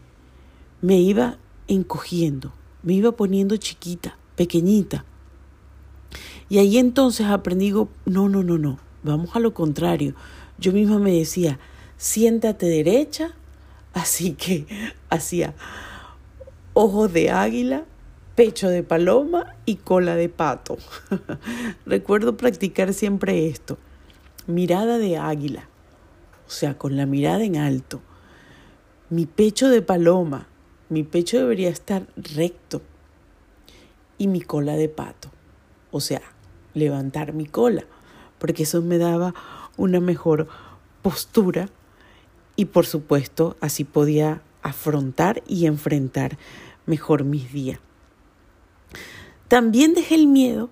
me 0.83 1.01
iba 1.01 1.39
encogiendo, 1.67 2.53
me 2.89 2.95
iba 2.95 3.13
poniendo 3.13 3.55
chiquita, 3.59 4.17
pequeñita. 4.35 5.05
Y 6.49 6.57
ahí 6.57 6.79
entonces 6.79 7.27
aprendí, 7.27 7.71
no, 7.71 7.91
no, 8.07 8.43
no, 8.43 8.57
no, 8.57 8.79
vamos 9.03 9.37
a 9.37 9.41
lo 9.41 9.53
contrario. 9.53 10.15
Yo 10.57 10.73
misma 10.73 10.99
me 10.99 11.13
decía, 11.13 11.59
siéntate 11.99 12.65
derecha, 12.65 13.35
así 13.93 14.33
que 14.33 14.65
hacía 15.11 15.55
ojos 16.73 17.13
de 17.13 17.31
águila, 17.31 17.85
pecho 18.35 18.71
de 18.71 18.83
paloma 18.83 19.55
y 19.67 19.75
cola 19.77 20.17
de 20.17 20.31
pato. 20.31 20.79
Recuerdo 21.85 22.39
practicar 22.39 22.95
siempre 22.95 23.49
esto. 23.49 23.77
Mirada 24.47 24.97
de 24.97 25.19
águila, 25.19 25.69
o 26.47 26.51
sea, 26.51 26.79
con 26.79 26.97
la 26.97 27.05
mirada 27.05 27.45
en 27.45 27.59
alto. 27.59 28.01
Mi 29.11 29.27
pecho 29.27 29.69
de 29.69 29.83
paloma, 29.83 30.47
mi 30.89 31.03
pecho 31.03 31.39
debería 31.39 31.69
estar 31.69 32.07
recto. 32.17 32.83
Y 34.17 34.27
mi 34.27 34.41
cola 34.41 34.75
de 34.75 34.89
pato, 34.89 35.31
o 35.91 36.01
sea, 36.01 36.23
levantar 36.75 37.33
mi 37.33 37.47
cola, 37.47 37.85
porque 38.39 38.65
eso 38.65 38.83
me 38.83 38.99
daba 38.99 39.35
una 39.77 40.01
mejor 40.01 40.49
postura 41.03 41.69
y 42.57 42.67
por 42.67 42.85
supuesto 42.87 43.57
así 43.61 43.85
podía 43.85 44.43
afrontar 44.63 45.43
y 45.47 45.67
enfrentar 45.67 46.37
mejor 46.87 47.25
mis 47.25 47.53
días. 47.53 47.79
También 49.47 49.95
dejé 49.95 50.17
el 50.17 50.27
miedo, 50.27 50.71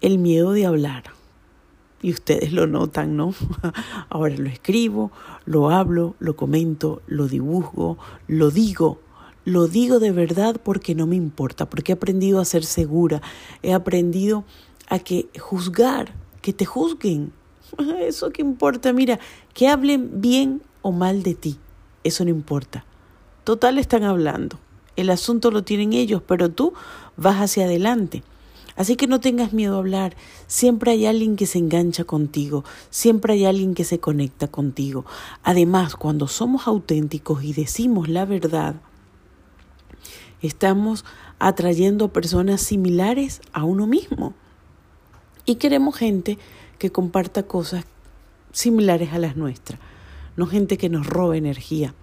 el 0.00 0.18
miedo 0.18 0.52
de 0.52 0.66
hablar. 0.66 1.04
Y 2.02 2.10
ustedes 2.10 2.52
lo 2.52 2.66
notan, 2.66 3.16
¿no? 3.16 3.34
Ahora 4.10 4.36
lo 4.36 4.48
escribo, 4.48 5.12
lo 5.44 5.70
hablo, 5.70 6.16
lo 6.18 6.36
comento, 6.36 7.00
lo 7.06 7.28
dibujo, 7.28 7.96
lo 8.26 8.50
digo. 8.50 9.00
Lo 9.44 9.66
digo 9.66 9.98
de 9.98 10.12
verdad 10.12 10.60
porque 10.62 10.94
no 10.94 11.06
me 11.06 11.16
importa, 11.16 11.68
porque 11.68 11.92
he 11.92 11.94
aprendido 11.94 12.40
a 12.40 12.44
ser 12.44 12.64
segura, 12.64 13.20
he 13.62 13.72
aprendido 13.72 14.44
a 14.88 15.00
que 15.00 15.28
juzgar, 15.38 16.14
que 16.42 16.52
te 16.52 16.64
juzguen. 16.64 17.32
Eso 18.00 18.30
que 18.30 18.42
importa, 18.42 18.92
mira, 18.92 19.18
que 19.54 19.68
hablen 19.68 20.20
bien 20.20 20.62
o 20.82 20.92
mal 20.92 21.22
de 21.22 21.34
ti, 21.34 21.58
eso 22.02 22.24
no 22.24 22.30
importa. 22.30 22.84
Total 23.44 23.78
están 23.78 24.02
hablando. 24.02 24.58
El 24.96 25.10
asunto 25.10 25.50
lo 25.50 25.62
tienen 25.62 25.92
ellos, 25.92 26.22
pero 26.26 26.50
tú 26.50 26.74
vas 27.16 27.36
hacia 27.36 27.64
adelante. 27.64 28.22
Así 28.76 28.96
que 28.96 29.06
no 29.06 29.20
tengas 29.20 29.52
miedo 29.52 29.76
a 29.76 29.78
hablar. 29.78 30.16
Siempre 30.46 30.92
hay 30.92 31.06
alguien 31.06 31.36
que 31.36 31.46
se 31.46 31.58
engancha 31.58 32.04
contigo, 32.04 32.64
siempre 32.90 33.34
hay 33.34 33.44
alguien 33.44 33.74
que 33.74 33.84
se 33.84 34.00
conecta 34.00 34.48
contigo. 34.48 35.04
Además, 35.42 35.96
cuando 35.96 36.26
somos 36.26 36.66
auténticos 36.66 37.44
y 37.44 37.52
decimos 37.52 38.08
la 38.08 38.24
verdad, 38.24 38.76
estamos 40.42 41.04
atrayendo 41.38 42.12
personas 42.12 42.60
similares 42.60 43.40
a 43.52 43.64
uno 43.64 43.86
mismo. 43.86 44.34
Y 45.44 45.56
queremos 45.56 45.96
gente 45.96 46.38
que 46.78 46.90
comparta 46.90 47.44
cosas 47.44 47.84
similares 48.52 49.12
a 49.12 49.18
las 49.18 49.36
nuestras, 49.36 49.80
no 50.36 50.46
gente 50.46 50.76
que 50.76 50.88
nos 50.88 51.06
robe 51.06 51.38
energía. 51.38 51.94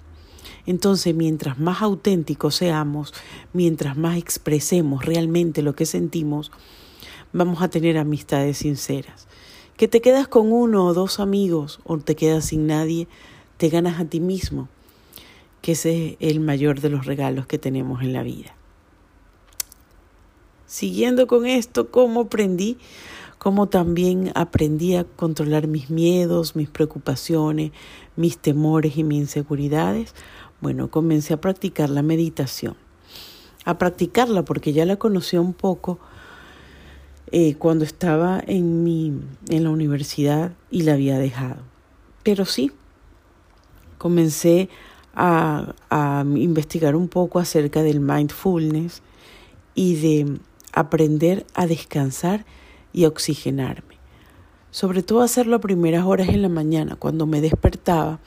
Entonces, 0.66 1.16
mientras 1.16 1.60
más 1.60 1.82
auténticos 1.82 2.56
seamos, 2.56 3.14
mientras 3.54 3.98
más 3.98 4.18
expresemos 4.18 5.06
realmente 5.06 5.62
lo 5.62 5.76
que 5.76 5.86
sentimos, 5.86 6.52
vamos 7.34 7.62
a 7.62 7.70
tener 7.70 7.98
amistades 7.98 8.60
sinceras. 8.60 9.28
Que 9.78 9.88
te 9.88 10.02
quedas 10.02 10.28
con 10.28 10.52
uno 10.52 10.86
o 10.86 10.94
dos 10.94 11.20
amigos 11.20 11.80
o 11.86 11.98
te 11.98 12.16
quedas 12.16 12.46
sin 12.46 12.68
nadie, 12.68 13.08
te 13.58 13.70
ganas 13.70 14.00
a 14.00 14.06
ti 14.06 14.20
mismo, 14.20 14.68
que 15.62 15.74
ese 15.74 16.18
es 16.20 16.32
el 16.32 16.40
mayor 16.40 16.82
de 16.82 16.90
los 16.90 17.06
regalos 17.06 17.48
que 17.48 17.58
tenemos 17.58 18.02
en 18.02 18.14
la 18.14 18.24
vida. 18.24 18.56
Siguiendo 20.66 21.28
con 21.28 21.46
esto, 21.46 21.90
¿cómo 21.90 22.22
aprendí? 22.22 22.78
Cómo 23.38 23.68
también 23.68 24.32
aprendí 24.36 24.96
a 24.96 25.04
controlar 25.04 25.68
mis 25.68 25.90
miedos, 25.90 26.56
mis 26.56 26.70
preocupaciones, 26.70 27.72
mis 28.16 28.38
temores 28.38 28.98
y 28.98 29.04
mis 29.04 29.22
inseguridades 29.22 30.14
bueno, 30.62 30.92
comencé 30.92 31.34
a 31.34 31.42
practicar 31.42 31.90
la 31.90 32.02
meditación. 32.02 32.76
A 33.64 33.78
practicarla 33.78 34.44
porque 34.44 34.74
ya 34.74 34.86
la 34.86 34.98
conocía 34.98 35.40
un 35.40 35.54
poco 35.54 36.00
eh, 37.32 37.56
cuando 37.56 37.86
estaba 37.86 38.42
en, 38.46 38.84
mi, 38.84 39.14
en 39.48 39.64
la 39.64 39.70
universidad 39.70 40.52
y 40.70 40.82
la 40.82 40.94
había 40.94 41.18
dejado. 41.18 41.62
Pero 42.24 42.44
sí, 42.44 42.72
comencé 43.98 44.70
a, 45.20 46.24
investigar 46.36 46.96
un 46.96 47.10
poco 47.10 47.40
acerca 47.40 47.84
del 47.84 48.00
mindfulness 48.00 49.02
y 49.76 49.96
de 49.96 50.40
aprender 50.72 51.46
a 51.54 51.68
descansar 51.68 52.46
y 52.94 53.04
a 53.04 53.10
oxigenarme. 53.10 54.00
Sobre 54.72 55.04
todo 55.04 55.22
hacerlo 55.22 55.58
a 55.58 55.62
primeras 55.62 56.06
horas 56.06 56.30
en 56.30 56.42
la 56.42 56.50
mañana, 56.50 56.96
cuando 56.96 57.26
me 57.26 57.42
despertaba 57.42 58.20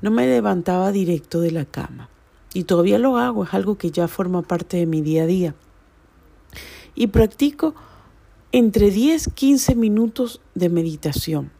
no 0.00 0.10
me 0.10 0.26
levantaba 0.26 0.92
directo 0.92 1.40
de 1.40 1.50
la 1.50 1.64
cama. 1.64 2.08
Y 2.54 2.64
todavía 2.64 2.98
lo 2.98 3.16
hago, 3.16 3.44
es 3.44 3.54
algo 3.54 3.78
que 3.78 3.90
ya 3.90 4.06
forma 4.06 4.42
parte 4.42 4.76
de 4.76 4.86
mi 4.86 5.00
día 5.00 5.24
a 5.24 5.26
día. 5.26 5.54
Y 6.94 7.08
practico 7.08 7.74
entre 8.52 8.90
10, 8.90 9.30
15 9.34 9.74
minutos 9.74 10.40
de 10.54 10.68
meditación, 10.68 11.50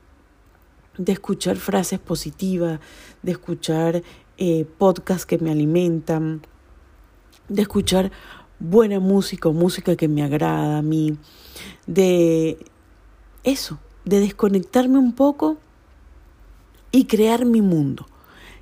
de 0.96 1.12
escuchar 1.12 1.56
frases 1.56 1.98
positivas, 1.98 2.80
de 3.22 3.32
escuchar 3.32 4.02
eh, 4.38 4.66
podcasts 4.78 5.26
que 5.26 5.38
me 5.38 5.50
alimentan, 5.50 6.42
de 7.48 7.62
escuchar 7.62 8.10
buena 8.58 9.00
música 9.00 9.48
o 9.48 9.52
música 9.52 9.96
que 9.96 10.08
me 10.08 10.22
agrada 10.22 10.78
a 10.78 10.82
mí, 10.82 11.16
de 11.86 12.58
eso, 13.44 13.78
de 14.04 14.20
desconectarme 14.20 14.98
un 14.98 15.12
poco 15.12 15.58
y 16.90 17.04
crear 17.04 17.44
mi 17.44 17.60
mundo 17.60 18.06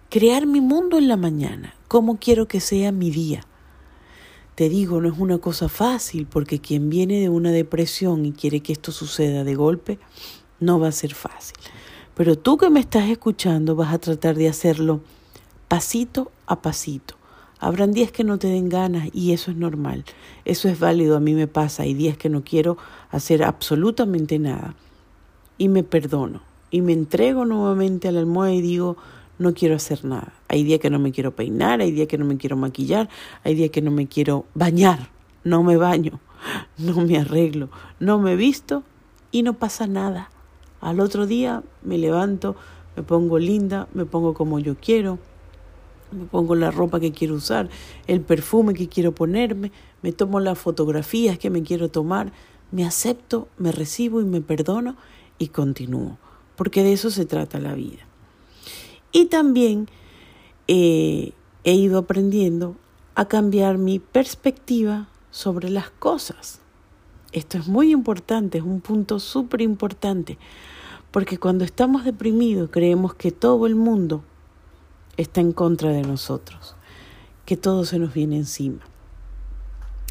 crear 0.08 0.46
mi 0.46 0.60
mundo 0.60 0.98
en 0.98 1.08
la 1.08 1.16
mañana, 1.16 1.74
cómo 1.88 2.18
quiero 2.18 2.46
que 2.46 2.60
sea 2.60 2.92
mi 2.92 3.10
día. 3.10 3.42
Te 4.54 4.68
digo, 4.68 5.00
no 5.00 5.08
es 5.08 5.18
una 5.18 5.38
cosa 5.38 5.68
fácil 5.68 6.26
porque 6.26 6.60
quien 6.60 6.88
viene 6.88 7.20
de 7.20 7.28
una 7.28 7.50
depresión 7.52 8.24
y 8.24 8.32
quiere 8.32 8.60
que 8.60 8.72
esto 8.72 8.92
suceda 8.92 9.44
de 9.44 9.54
golpe, 9.54 9.98
no 10.60 10.80
va 10.80 10.88
a 10.88 10.92
ser 10.92 11.12
fácil. 11.12 11.56
Pero 12.14 12.38
tú 12.38 12.56
que 12.56 12.70
me 12.70 12.80
estás 12.80 13.10
escuchando 13.10 13.76
vas 13.76 13.92
a 13.92 13.98
tratar 13.98 14.36
de 14.36 14.48
hacerlo 14.48 15.02
pasito 15.68 16.30
a 16.46 16.60
pasito. 16.62 17.14
Habrán 17.58 17.92
días 17.92 18.12
que 18.12 18.24
no 18.24 18.38
te 18.38 18.48
den 18.48 18.68
ganas 18.68 19.08
y 19.14 19.32
eso 19.32 19.50
es 19.50 19.56
normal. 19.56 20.04
Eso 20.44 20.68
es 20.68 20.78
válido, 20.78 21.16
a 21.16 21.20
mí 21.20 21.34
me 21.34 21.46
pasa. 21.46 21.84
Hay 21.84 21.94
días 21.94 22.16
que 22.16 22.28
no 22.28 22.44
quiero 22.44 22.76
hacer 23.10 23.42
absolutamente 23.42 24.38
nada. 24.38 24.74
Y 25.56 25.68
me 25.68 25.82
perdono. 25.82 26.42
Y 26.70 26.82
me 26.82 26.92
entrego 26.92 27.44
nuevamente 27.46 28.08
a 28.08 28.12
la 28.12 28.20
almohada 28.20 28.52
y 28.52 28.60
digo, 28.60 28.96
no 29.38 29.54
quiero 29.54 29.76
hacer 29.76 30.04
nada. 30.04 30.32
Hay 30.48 30.64
días 30.64 30.80
que 30.80 30.90
no 30.90 30.98
me 30.98 31.12
quiero 31.12 31.34
peinar, 31.34 31.80
hay 31.80 31.92
días 31.92 32.08
que 32.08 32.18
no 32.18 32.24
me 32.24 32.36
quiero 32.36 32.56
maquillar, 32.56 33.08
hay 33.44 33.54
días 33.54 33.70
que 33.70 33.82
no 33.82 33.90
me 33.90 34.06
quiero 34.06 34.44
bañar, 34.54 35.10
no 35.44 35.62
me 35.62 35.76
baño, 35.76 36.20
no 36.78 37.00
me 37.00 37.18
arreglo, 37.18 37.70
no 38.00 38.18
me 38.18 38.36
visto 38.36 38.82
y 39.30 39.42
no 39.42 39.54
pasa 39.54 39.86
nada. 39.86 40.30
Al 40.80 41.00
otro 41.00 41.26
día 41.26 41.62
me 41.82 41.98
levanto, 41.98 42.56
me 42.96 43.02
pongo 43.02 43.38
linda, 43.38 43.88
me 43.94 44.04
pongo 44.04 44.34
como 44.34 44.58
yo 44.58 44.76
quiero, 44.80 45.18
me 46.12 46.24
pongo 46.26 46.54
la 46.54 46.70
ropa 46.70 47.00
que 47.00 47.12
quiero 47.12 47.34
usar, 47.34 47.68
el 48.06 48.20
perfume 48.20 48.74
que 48.74 48.88
quiero 48.88 49.12
ponerme, 49.12 49.72
me 50.02 50.12
tomo 50.12 50.40
las 50.40 50.58
fotografías 50.58 51.38
que 51.38 51.50
me 51.50 51.62
quiero 51.62 51.88
tomar, 51.88 52.32
me 52.70 52.84
acepto, 52.84 53.48
me 53.58 53.72
recibo 53.72 54.20
y 54.20 54.24
me 54.24 54.40
perdono 54.40 54.96
y 55.38 55.48
continúo, 55.48 56.18
porque 56.56 56.82
de 56.82 56.92
eso 56.92 57.10
se 57.10 57.26
trata 57.26 57.58
la 57.58 57.74
vida. 57.74 58.06
Y 59.12 59.26
también 59.26 59.88
eh, 60.68 61.32
he 61.64 61.74
ido 61.74 61.98
aprendiendo 61.98 62.76
a 63.14 63.28
cambiar 63.28 63.78
mi 63.78 63.98
perspectiva 63.98 65.08
sobre 65.30 65.70
las 65.70 65.90
cosas. 65.90 66.60
Esto 67.32 67.58
es 67.58 67.66
muy 67.66 67.92
importante, 67.92 68.58
es 68.58 68.64
un 68.64 68.80
punto 68.80 69.18
súper 69.20 69.62
importante, 69.62 70.38
porque 71.10 71.38
cuando 71.38 71.64
estamos 71.64 72.04
deprimidos 72.04 72.70
creemos 72.70 73.14
que 73.14 73.32
todo 73.32 73.66
el 73.66 73.74
mundo 73.74 74.22
está 75.16 75.40
en 75.40 75.52
contra 75.52 75.90
de 75.90 76.02
nosotros, 76.02 76.76
que 77.44 77.56
todo 77.56 77.84
se 77.84 77.98
nos 77.98 78.12
viene 78.12 78.36
encima. 78.36 78.80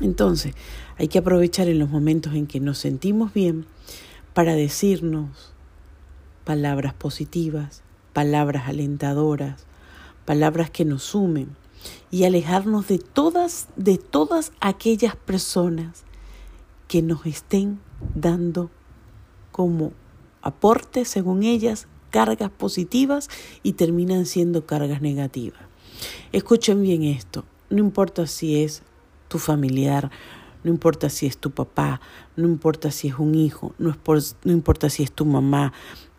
Entonces, 0.01 0.53
hay 0.97 1.07
que 1.07 1.19
aprovechar 1.19 1.67
en 1.67 1.79
los 1.79 1.89
momentos 1.89 2.33
en 2.33 2.47
que 2.47 2.59
nos 2.59 2.77
sentimos 2.77 3.33
bien 3.33 3.65
para 4.33 4.55
decirnos 4.55 5.53
palabras 6.43 6.93
positivas, 6.93 7.81
palabras 8.13 8.67
alentadoras, 8.67 9.65
palabras 10.25 10.69
que 10.69 10.85
nos 10.85 11.03
sumen 11.03 11.55
y 12.11 12.25
alejarnos 12.25 12.87
de 12.87 12.99
todas, 12.99 13.67
de 13.75 13.97
todas 13.97 14.51
aquellas 14.59 15.15
personas 15.15 16.03
que 16.87 17.01
nos 17.01 17.25
estén 17.25 17.79
dando 18.13 18.69
como 19.51 19.93
aporte, 20.41 21.05
según 21.05 21.43
ellas, 21.43 21.87
cargas 22.15 22.49
positivas 22.49 23.29
y 23.61 23.73
terminan 23.73 24.25
siendo 24.25 24.65
cargas 24.65 25.01
negativas. 25.01 25.59
Escuchen 26.31 26.81
bien 26.81 27.03
esto, 27.03 27.43
no 27.69 27.79
importa 27.79 28.25
si 28.25 28.63
es 28.63 28.83
tu 29.27 29.37
familiar, 29.37 30.09
no 30.63 30.71
importa 30.71 31.09
si 31.09 31.25
es 31.25 31.37
tu 31.37 31.51
papá, 31.51 31.99
no 32.37 32.47
importa 32.47 32.89
si 32.89 33.09
es 33.09 33.19
un 33.19 33.35
hijo, 33.35 33.75
no, 33.79 33.93
importa 34.45 34.89
si 34.89 35.03
es 35.03 35.11
tu 35.11 35.25
mamá, 35.25 35.73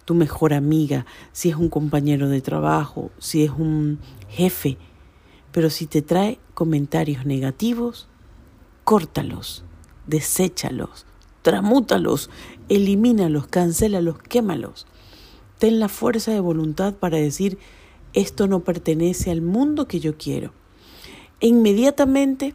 tu 0.04 0.14
mejor 0.14 0.52
amiga, 0.52 1.06
si 1.32 1.48
es 1.48 1.56
un 1.56 1.70
compañero 1.70 2.28
de 2.28 2.42
trabajo, 2.42 3.10
si 3.16 3.44
es 3.44 3.52
un 3.52 3.98
jefe. 4.28 4.76
Pero 5.50 5.70
si 5.70 5.86
te 5.86 6.02
trae 6.02 6.38
comentarios 6.52 7.24
negativos, 7.24 8.06
córtalos, 8.84 9.64
deséchalos, 10.06 11.06
tramútalos, 11.40 12.28
elimínalos, 12.68 13.46
cancélalos, 13.46 14.18
quémalos. 14.18 14.86
Ten 15.58 15.80
la 15.80 15.88
fuerza 15.88 16.32
de 16.32 16.40
voluntad 16.40 16.94
para 16.94 17.18
decir, 17.18 17.58
esto 18.12 18.46
no 18.46 18.60
pertenece 18.60 19.30
al 19.30 19.42
mundo 19.42 19.88
que 19.88 20.00
yo 20.00 20.16
quiero. 20.16 20.52
E 21.40 21.48
inmediatamente 21.48 22.54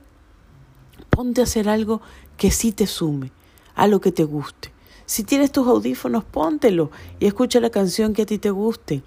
ponte 1.10 1.42
a 1.42 1.44
hacer 1.44 1.70
algo 1.70 2.02
que 2.38 2.52
sí 2.52 2.72
te 2.72 2.88
sume, 2.88 3.32
a 3.76 3.88
lo 3.88 4.02
que 4.02 4.12
te 4.12 4.24
guste. 4.24 4.72
Si 5.06 5.24
tienes 5.24 5.52
tus 5.52 5.68
audífonos, 5.68 6.24
póntelo 6.24 6.90
y 7.20 7.26
escucha 7.26 7.60
la 7.60 7.70
canción 7.70 8.14
que 8.14 8.22
a 8.22 8.26
ti 8.26 8.38
te 8.38 8.50
guste, 8.50 9.04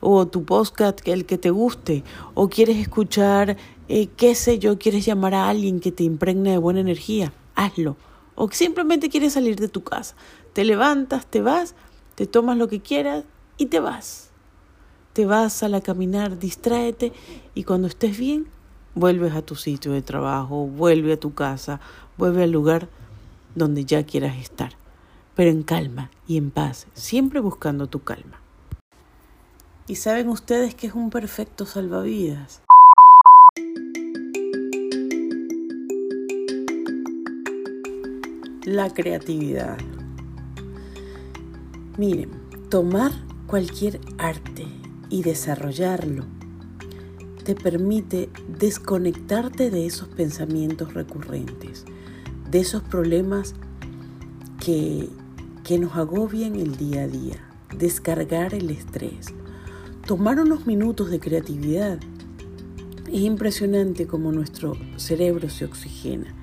o 0.00 0.26
tu 0.28 0.44
podcast, 0.44 1.00
el 1.06 1.26
que 1.26 1.38
te 1.38 1.50
guste, 1.50 2.04
o 2.34 2.48
quieres 2.48 2.76
escuchar, 2.76 3.56
eh, 3.88 4.06
qué 4.16 4.34
sé 4.34 4.58
yo, 4.58 4.78
quieres 4.78 5.04
llamar 5.04 5.34
a 5.34 5.48
alguien 5.48 5.80
que 5.80 5.92
te 5.92 6.04
impregne 6.04 6.52
de 6.52 6.58
buena 6.58 6.80
energía, 6.80 7.32
hazlo. 7.56 7.96
O 8.36 8.48
simplemente 8.50 9.08
quieres 9.08 9.32
salir 9.32 9.56
de 9.56 9.68
tu 9.68 9.82
casa. 9.82 10.14
Te 10.52 10.64
levantas, 10.64 11.26
te 11.26 11.40
vas, 11.42 11.74
te 12.20 12.26
tomas 12.26 12.58
lo 12.58 12.68
que 12.68 12.82
quieras 12.82 13.24
y 13.56 13.64
te 13.68 13.80
vas. 13.80 14.28
Te 15.14 15.24
vas 15.24 15.62
a 15.62 15.70
la 15.70 15.80
caminar, 15.80 16.38
distráete 16.38 17.14
y 17.54 17.64
cuando 17.64 17.88
estés 17.88 18.18
bien, 18.18 18.46
vuelves 18.94 19.32
a 19.32 19.40
tu 19.40 19.56
sitio 19.56 19.92
de 19.92 20.02
trabajo, 20.02 20.66
vuelve 20.66 21.14
a 21.14 21.16
tu 21.18 21.32
casa, 21.32 21.80
vuelve 22.18 22.42
al 22.42 22.50
lugar 22.50 22.90
donde 23.54 23.86
ya 23.86 24.04
quieras 24.04 24.36
estar, 24.36 24.72
pero 25.34 25.48
en 25.48 25.62
calma 25.62 26.10
y 26.28 26.36
en 26.36 26.50
paz, 26.50 26.88
siempre 26.92 27.40
buscando 27.40 27.86
tu 27.86 28.02
calma. 28.02 28.38
¿Y 29.86 29.94
saben 29.94 30.28
ustedes 30.28 30.74
que 30.74 30.88
es 30.88 30.92
un 30.92 31.08
perfecto 31.08 31.64
salvavidas? 31.64 32.60
La 38.66 38.92
creatividad. 38.92 39.78
Miren, 42.00 42.30
tomar 42.70 43.12
cualquier 43.46 44.00
arte 44.16 44.64
y 45.10 45.22
desarrollarlo 45.22 46.24
te 47.44 47.54
permite 47.54 48.30
desconectarte 48.58 49.70
de 49.70 49.84
esos 49.84 50.08
pensamientos 50.08 50.94
recurrentes, 50.94 51.84
de 52.50 52.58
esos 52.58 52.82
problemas 52.82 53.54
que, 54.64 55.10
que 55.62 55.78
nos 55.78 55.94
agobian 55.94 56.54
el 56.54 56.78
día 56.78 57.02
a 57.02 57.06
día, 57.06 57.36
descargar 57.76 58.54
el 58.54 58.70
estrés, 58.70 59.26
tomar 60.06 60.40
unos 60.40 60.66
minutos 60.66 61.10
de 61.10 61.20
creatividad. 61.20 61.98
Es 63.08 63.20
impresionante 63.20 64.06
cómo 64.06 64.32
nuestro 64.32 64.72
cerebro 64.96 65.50
se 65.50 65.66
oxigena. 65.66 66.34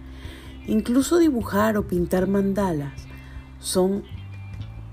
Incluso 0.67 1.17
dibujar 1.17 1.77
o 1.77 1.87
pintar 1.87 2.27
mandalas 2.27 2.93
son 3.57 4.03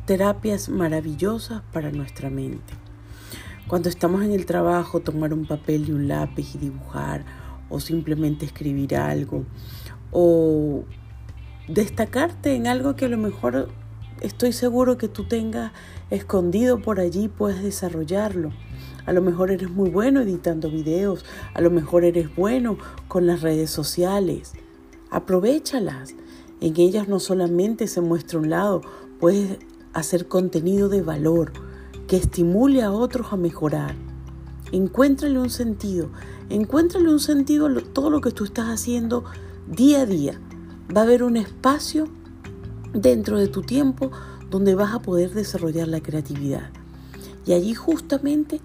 terapias 0.07 0.69
maravillosas 0.69 1.63
para 1.73 1.91
nuestra 1.91 2.31
mente. 2.31 2.75
Cuando 3.67 3.89
estamos 3.89 4.23
en 4.23 4.33
el 4.33 4.45
trabajo, 4.45 5.01
tomar 5.01 5.33
un 5.33 5.47
papel 5.47 5.89
y 5.89 5.93
un 5.93 6.09
lápiz 6.09 6.55
y 6.55 6.59
dibujar 6.59 7.25
o 7.71 7.81
simplemente 7.81 8.45
escribir 8.45 8.97
algo 8.97 9.45
o 10.11 10.85
destacarte 11.69 12.55
en 12.55 12.67
algo 12.67 12.95
que 12.95 13.07
a 13.07 13.09
lo 13.09 13.17
mejor 13.17 13.71
estoy 14.21 14.53
seguro 14.53 14.99
que 14.99 15.09
tú 15.09 15.25
tengas 15.25 15.73
escondido 16.11 16.81
por 16.81 17.01
allí, 17.01 17.29
puedes 17.29 17.63
desarrollarlo. 17.63 18.53
A 19.07 19.13
lo 19.13 19.23
mejor 19.23 19.51
eres 19.51 19.71
muy 19.71 19.91
bueno 19.91 20.21
editando 20.21 20.71
videos, 20.71 21.25
a 21.53 21.61
lo 21.61 21.71
mejor 21.71 22.05
eres 22.05 22.35
bueno 22.35 22.79
con 23.09 23.27
las 23.27 23.43
redes 23.43 23.71
sociales. 23.71 24.53
Aprovechalas. 25.11 26.15
En 26.61 26.79
ellas 26.79 27.09
no 27.09 27.21
solamente 27.21 27.87
se 27.87 28.01
muestra 28.01 28.39
un 28.39 28.49
lado, 28.49 28.83
puedes 29.21 29.59
hacer 29.95 30.29
contenido 30.29 30.89
de 30.89 31.03
valor 31.03 31.53
que 32.07 32.17
estimule 32.17 32.83
a 32.83 32.93
otros 32.93 33.33
a 33.33 33.37
mejorar. 33.37 33.95
Encuéntrale 34.73 35.39
un 35.39 35.51
sentido, 35.51 36.11
encuéntrale 36.51 37.09
un 37.09 37.21
sentido 37.21 37.67
a 37.67 37.81
todo 37.81 38.11
lo 38.11 38.21
que 38.21 38.33
tú 38.33 38.45
estás 38.45 38.67
haciendo 38.67 39.25
día 39.69 40.03
a 40.03 40.07
día. 40.07 40.41
Va 40.95 41.03
a 41.03 41.05
haber 41.05 41.23
un 41.23 41.37
espacio 41.37 42.09
dentro 42.93 43.39
de 43.39 43.49
tu 43.49 43.63
tiempo 43.63 44.11
donde 44.51 44.75
vas 44.75 44.95
a 44.95 45.01
poder 45.01 45.33
desarrollar 45.33 45.89
la 45.89 46.01
creatividad. 46.01 46.71
Y 47.47 47.53
allí 47.53 47.75
justamente 47.75 48.61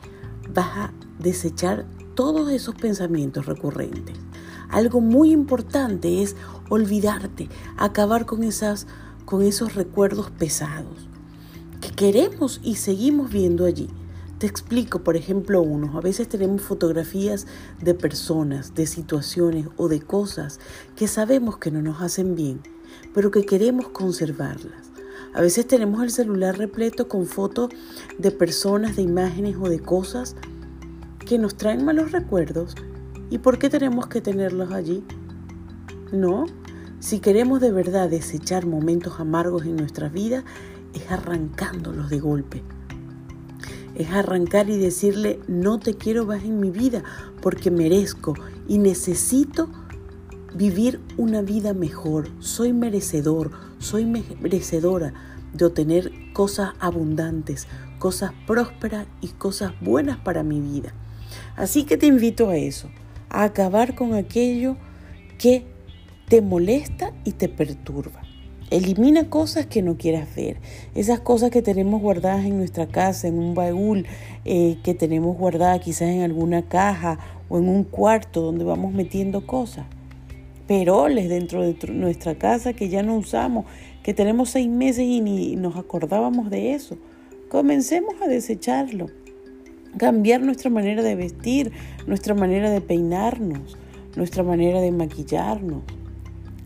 vas 0.54 0.78
a 0.78 0.94
desechar 1.20 1.86
todos 2.16 2.50
esos 2.52 2.76
pensamientos 2.76 3.46
recurrentes. 3.46 4.18
Algo 4.70 5.00
muy 5.00 5.32
importante 5.32 6.22
es 6.22 6.36
olvidarte, 6.70 7.50
acabar 7.78 8.26
con, 8.26 8.44
esas, 8.44 8.88
con 9.26 9.42
esos 9.42 9.76
recuerdos 9.76 10.30
pesados 10.32 11.09
que 11.82 11.92
queremos 11.92 12.60
y 12.64 12.76
seguimos 12.76 13.32
viendo 13.32 13.66
allí. 13.66 13.90
Te 14.38 14.48
explico, 14.48 15.00
por 15.04 15.18
ejemplo, 15.18 15.62
uno. 15.62 15.98
A 15.98 16.02
veces 16.02 16.30
tenemos 16.30 16.62
fotografías 16.62 17.46
de 17.82 17.94
personas, 17.94 18.74
de 18.74 18.88
situaciones 18.88 19.68
o 19.76 19.90
de 19.90 20.00
cosas 20.00 20.60
que 20.96 21.08
sabemos 21.08 21.58
que 21.58 21.72
no 21.72 21.82
nos 21.82 22.02
hacen 22.02 22.36
bien, 22.36 22.62
pero 23.14 23.32
que 23.32 23.46
queremos 23.46 23.90
conservarlas. 23.90 24.92
A 25.34 25.42
veces 25.42 25.68
tenemos 25.68 26.02
el 26.02 26.10
celular 26.10 26.58
repleto 26.58 27.08
con 27.08 27.26
fotos 27.26 27.70
de 28.18 28.32
personas, 28.32 28.96
de 28.96 29.04
imágenes 29.04 29.58
o 29.60 29.70
de 29.70 29.80
cosas 29.80 30.36
que 31.26 31.38
nos 31.38 31.56
traen 31.56 31.86
malos 31.86 32.12
recuerdos. 32.12 32.76
¿Y 33.30 33.38
por 33.38 33.60
qué 33.60 33.70
tenemos 33.70 34.08
que 34.08 34.22
tenerlos 34.22 34.72
allí? 34.72 35.04
No, 36.12 36.46
si 37.00 37.20
queremos 37.20 37.62
de 37.62 37.72
verdad 37.72 38.10
desechar 38.10 38.66
momentos 38.66 39.20
amargos 39.20 39.66
en 39.66 39.76
nuestra 39.76 40.10
vida, 40.10 40.44
es 40.94 41.12
arrancándolos 41.12 42.10
de 42.10 42.20
golpe. 42.20 42.64
Es 43.96 44.12
arrancar 44.12 44.70
y 44.70 44.78
decirle, 44.78 45.40
no 45.48 45.80
te 45.80 45.96
quiero 45.96 46.26
más 46.26 46.44
en 46.44 46.60
mi 46.60 46.72
vida 46.72 47.04
porque 47.42 47.72
merezco 47.72 48.34
y 48.68 48.78
necesito 48.78 49.70
vivir 50.54 51.00
una 51.18 51.42
vida 51.42 51.74
mejor. 51.74 52.30
Soy 52.40 52.74
merecedor, 52.74 53.52
soy 53.80 54.06
merecedora 54.06 55.14
de 55.54 55.66
obtener 55.66 56.12
cosas 56.34 56.74
abundantes, 56.80 57.68
cosas 57.98 58.32
prósperas 58.48 59.08
y 59.22 59.30
cosas 59.30 59.74
buenas 59.82 60.18
para 60.18 60.44
mi 60.44 60.62
vida. 60.62 60.94
Así 61.56 61.84
que 61.84 61.98
te 61.98 62.08
invito 62.08 62.50
a 62.50 62.58
eso, 62.58 62.90
a 63.30 63.44
acabar 63.44 63.96
con 63.96 64.14
aquello 64.14 64.78
que 65.38 65.66
te 66.28 66.42
molesta 66.42 67.14
y 67.26 67.34
te 67.34 67.50
perturba. 67.50 68.22
Elimina 68.72 69.30
cosas 69.30 69.66
que 69.66 69.82
no 69.82 69.98
quieras 69.98 70.36
ver. 70.36 70.58
Esas 70.94 71.20
cosas 71.20 71.50
que 71.50 71.64
tenemos 71.64 72.02
guardadas 72.02 72.46
en 72.46 72.58
nuestra 72.58 72.88
casa, 72.88 73.28
en 73.28 73.40
un 73.40 73.56
baúl, 73.56 74.06
eh, 74.46 74.78
que 74.84 74.94
tenemos 74.94 75.36
guardadas 75.36 75.82
quizás 75.82 76.10
en 76.10 76.22
alguna 76.22 76.62
caja 76.62 77.18
o 77.50 77.58
en 77.58 77.68
un 77.68 77.84
cuarto 77.84 78.42
donde 78.42 78.64
vamos 78.64 78.94
metiendo 78.94 79.48
cosas. 79.48 79.86
Peroles 80.68 81.30
dentro 81.30 81.64
de 81.64 81.76
nuestra 81.92 82.36
casa 82.36 82.74
que 82.74 82.90
ya 82.90 83.02
no 83.02 83.18
usamos, 83.18 83.66
que 84.04 84.14
tenemos 84.14 84.52
seis 84.52 84.70
meses 84.70 85.04
y 85.04 85.20
ni 85.20 85.56
nos 85.56 85.76
acordábamos 85.76 86.52
de 86.52 86.74
eso. 86.74 86.96
Comencemos 87.50 88.22
a 88.22 88.28
desecharlo. 88.28 89.08
Cambiar 89.98 90.42
nuestra 90.42 90.70
manera 90.70 91.02
de 91.02 91.16
vestir, 91.16 91.72
nuestra 92.06 92.36
manera 92.36 92.70
de 92.70 92.82
peinarnos, 92.82 93.80
nuestra 94.16 94.44
manera 94.44 94.80
de 94.80 94.92
maquillarnos 94.92 95.82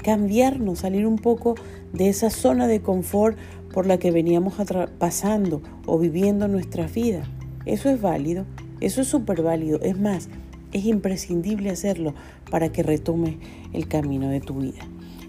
cambiarnos, 0.04 0.80
salir 0.80 1.08
un 1.08 1.16
poco 1.16 1.56
de 1.94 2.10
esa 2.10 2.30
zona 2.30 2.68
de 2.68 2.82
confort 2.82 3.38
por 3.72 3.88
la 3.88 3.98
que 3.98 4.12
veníamos 4.12 4.56
pasando 5.00 5.62
o 5.86 5.98
viviendo 5.98 6.48
nuestra 6.48 6.88
vida. 6.88 7.24
Eso 7.66 7.90
es 7.90 8.02
válido, 8.02 8.46
eso 8.82 9.02
es 9.02 9.08
súper 9.08 9.42
válido. 9.42 9.80
Es 9.82 9.98
más, 9.98 10.30
es 10.74 10.86
imprescindible 10.86 11.70
hacerlo 11.70 12.14
para 12.52 12.72
que 12.72 12.84
retomes 12.84 13.36
el 13.72 13.88
camino 13.88 14.30
de 14.30 14.42
tu 14.42 14.56
vida. 14.56 14.82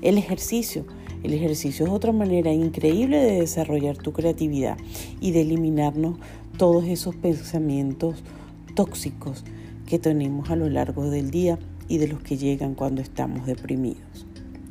El 0.03 0.19
ejercicio. 0.19 0.85
El 1.23 1.33
ejercicio 1.33 1.87
es 1.87 1.93
otra 1.93 2.13
manera 2.13 2.53
increíble 2.53 3.17
de 3.17 3.41
desarrollar 3.41 3.97
tu 3.97 4.13
creatividad 4.13 4.77
y 5.21 5.31
de 5.31 5.41
eliminarnos 5.41 6.19
todos 6.59 6.85
esos 6.85 7.17
pensamientos 7.17 8.23
tóxicos 8.75 9.43
que 9.87 9.99
tenemos 9.99 10.51
a 10.51 10.57
lo 10.57 10.69
largo 10.69 11.09
del 11.09 11.31
día 11.31 11.59
y 11.89 11.97
de 11.97 12.09
los 12.09 12.21
que 12.21 12.37
llegan 12.37 12.75
cuando 12.75 13.01
estamos 13.01 13.47
deprimidos 13.47 14.27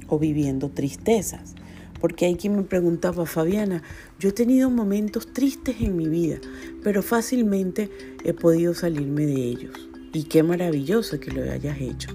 o 0.07 0.19
viviendo 0.19 0.69
tristezas. 0.69 1.55
Porque 2.03 2.25
hay 2.25 2.35
quien 2.35 2.57
me 2.57 2.63
preguntaba, 2.63 3.25
Fabiana, 3.25 3.81
yo 4.19 4.27
he 4.27 4.33
tenido 4.33 4.69
momentos 4.69 5.31
tristes 5.31 5.77
en 5.79 5.95
mi 5.95 6.09
vida, 6.09 6.37
pero 6.83 7.01
fácilmente 7.01 7.89
he 8.25 8.33
podido 8.33 8.73
salirme 8.73 9.25
de 9.25 9.35
ellos. 9.35 9.89
Y 10.11 10.25
qué 10.25 10.43
maravilloso 10.43 11.17
que 11.21 11.31
lo 11.31 11.49
hayas 11.49 11.79
hecho. 11.79 12.09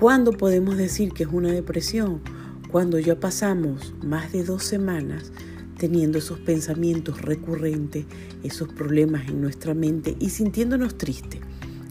¿Cuándo 0.00 0.32
podemos 0.32 0.78
decir 0.78 1.12
que 1.12 1.24
es 1.24 1.28
una 1.30 1.52
depresión? 1.52 2.22
Cuando 2.70 2.98
ya 2.98 3.20
pasamos 3.20 3.92
más 4.02 4.32
de 4.32 4.44
dos 4.44 4.64
semanas 4.64 5.30
teniendo 5.76 6.16
esos 6.16 6.38
pensamientos 6.38 7.20
recurrentes, 7.20 8.06
esos 8.42 8.72
problemas 8.72 9.28
en 9.28 9.42
nuestra 9.42 9.74
mente 9.74 10.16
y 10.18 10.30
sintiéndonos 10.30 10.96
tristes. 10.96 11.42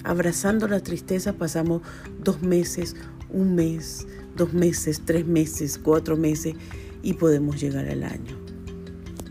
Abrazando 0.03 0.67
la 0.67 0.79
tristeza 0.79 1.33
pasamos 1.33 1.83
dos 2.23 2.41
meses, 2.41 2.95
un 3.29 3.53
mes, 3.53 4.07
dos 4.35 4.53
meses, 4.53 5.01
tres 5.05 5.25
meses, 5.25 5.79
cuatro 5.81 6.17
meses 6.17 6.55
y 7.03 7.13
podemos 7.13 7.59
llegar 7.59 7.87
al 7.87 8.03
año. 8.03 8.37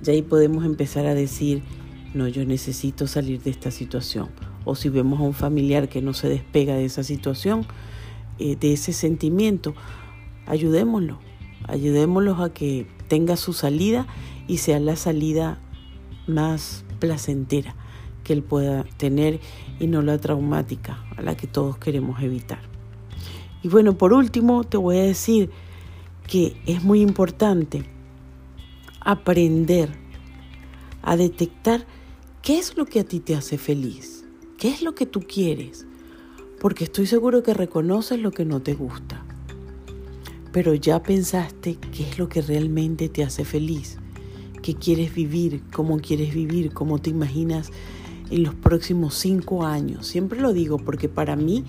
Ya 0.02 0.12
ahí 0.12 0.22
podemos 0.22 0.64
empezar 0.64 1.06
a 1.06 1.14
decir, 1.14 1.62
no, 2.14 2.26
yo 2.28 2.44
necesito 2.44 3.06
salir 3.06 3.42
de 3.42 3.50
esta 3.50 3.70
situación. 3.70 4.28
O 4.64 4.74
si 4.74 4.88
vemos 4.88 5.20
a 5.20 5.24
un 5.24 5.34
familiar 5.34 5.88
que 5.88 6.02
no 6.02 6.12
se 6.12 6.28
despega 6.28 6.74
de 6.74 6.84
esa 6.84 7.02
situación, 7.02 7.66
eh, 8.38 8.56
de 8.56 8.72
ese 8.72 8.92
sentimiento, 8.92 9.74
ayudémoslo, 10.46 11.18
ayudémoslo 11.68 12.36
a 12.42 12.52
que 12.52 12.86
tenga 13.08 13.36
su 13.36 13.52
salida 13.52 14.06
y 14.48 14.58
sea 14.58 14.80
la 14.80 14.96
salida 14.96 15.58
más 16.26 16.84
placentera 16.98 17.74
que 18.24 18.32
él 18.32 18.42
pueda 18.42 18.84
tener 18.96 19.40
y 19.78 19.86
no 19.86 20.02
la 20.02 20.18
traumática 20.18 21.04
a 21.16 21.22
la 21.22 21.36
que 21.36 21.46
todos 21.46 21.78
queremos 21.78 22.22
evitar. 22.22 22.60
Y 23.62 23.68
bueno, 23.68 23.96
por 23.96 24.12
último 24.12 24.64
te 24.64 24.76
voy 24.76 24.98
a 24.98 25.02
decir 25.02 25.50
que 26.26 26.56
es 26.66 26.82
muy 26.82 27.00
importante 27.00 27.84
aprender 29.00 29.90
a 31.02 31.16
detectar 31.16 31.86
qué 32.42 32.58
es 32.58 32.76
lo 32.76 32.86
que 32.86 33.00
a 33.00 33.04
ti 33.04 33.20
te 33.20 33.34
hace 33.34 33.58
feliz, 33.58 34.24
qué 34.58 34.68
es 34.68 34.82
lo 34.82 34.94
que 34.94 35.06
tú 35.06 35.20
quieres, 35.20 35.86
porque 36.60 36.84
estoy 36.84 37.06
seguro 37.06 37.42
que 37.42 37.54
reconoces 37.54 38.20
lo 38.20 38.30
que 38.30 38.44
no 38.44 38.60
te 38.60 38.74
gusta, 38.74 39.24
pero 40.52 40.74
ya 40.74 41.02
pensaste 41.02 41.76
qué 41.92 42.08
es 42.08 42.18
lo 42.18 42.28
que 42.28 42.42
realmente 42.42 43.08
te 43.08 43.24
hace 43.24 43.44
feliz, 43.44 43.98
qué 44.62 44.74
quieres 44.74 45.14
vivir, 45.14 45.62
cómo 45.72 45.98
quieres 45.98 46.34
vivir, 46.34 46.72
cómo 46.72 46.98
te 46.98 47.10
imaginas 47.10 47.70
en 48.30 48.42
los 48.42 48.54
próximos 48.54 49.14
cinco 49.14 49.64
años. 49.64 50.06
Siempre 50.06 50.40
lo 50.40 50.52
digo 50.52 50.78
porque 50.78 51.08
para 51.08 51.36
mí 51.36 51.64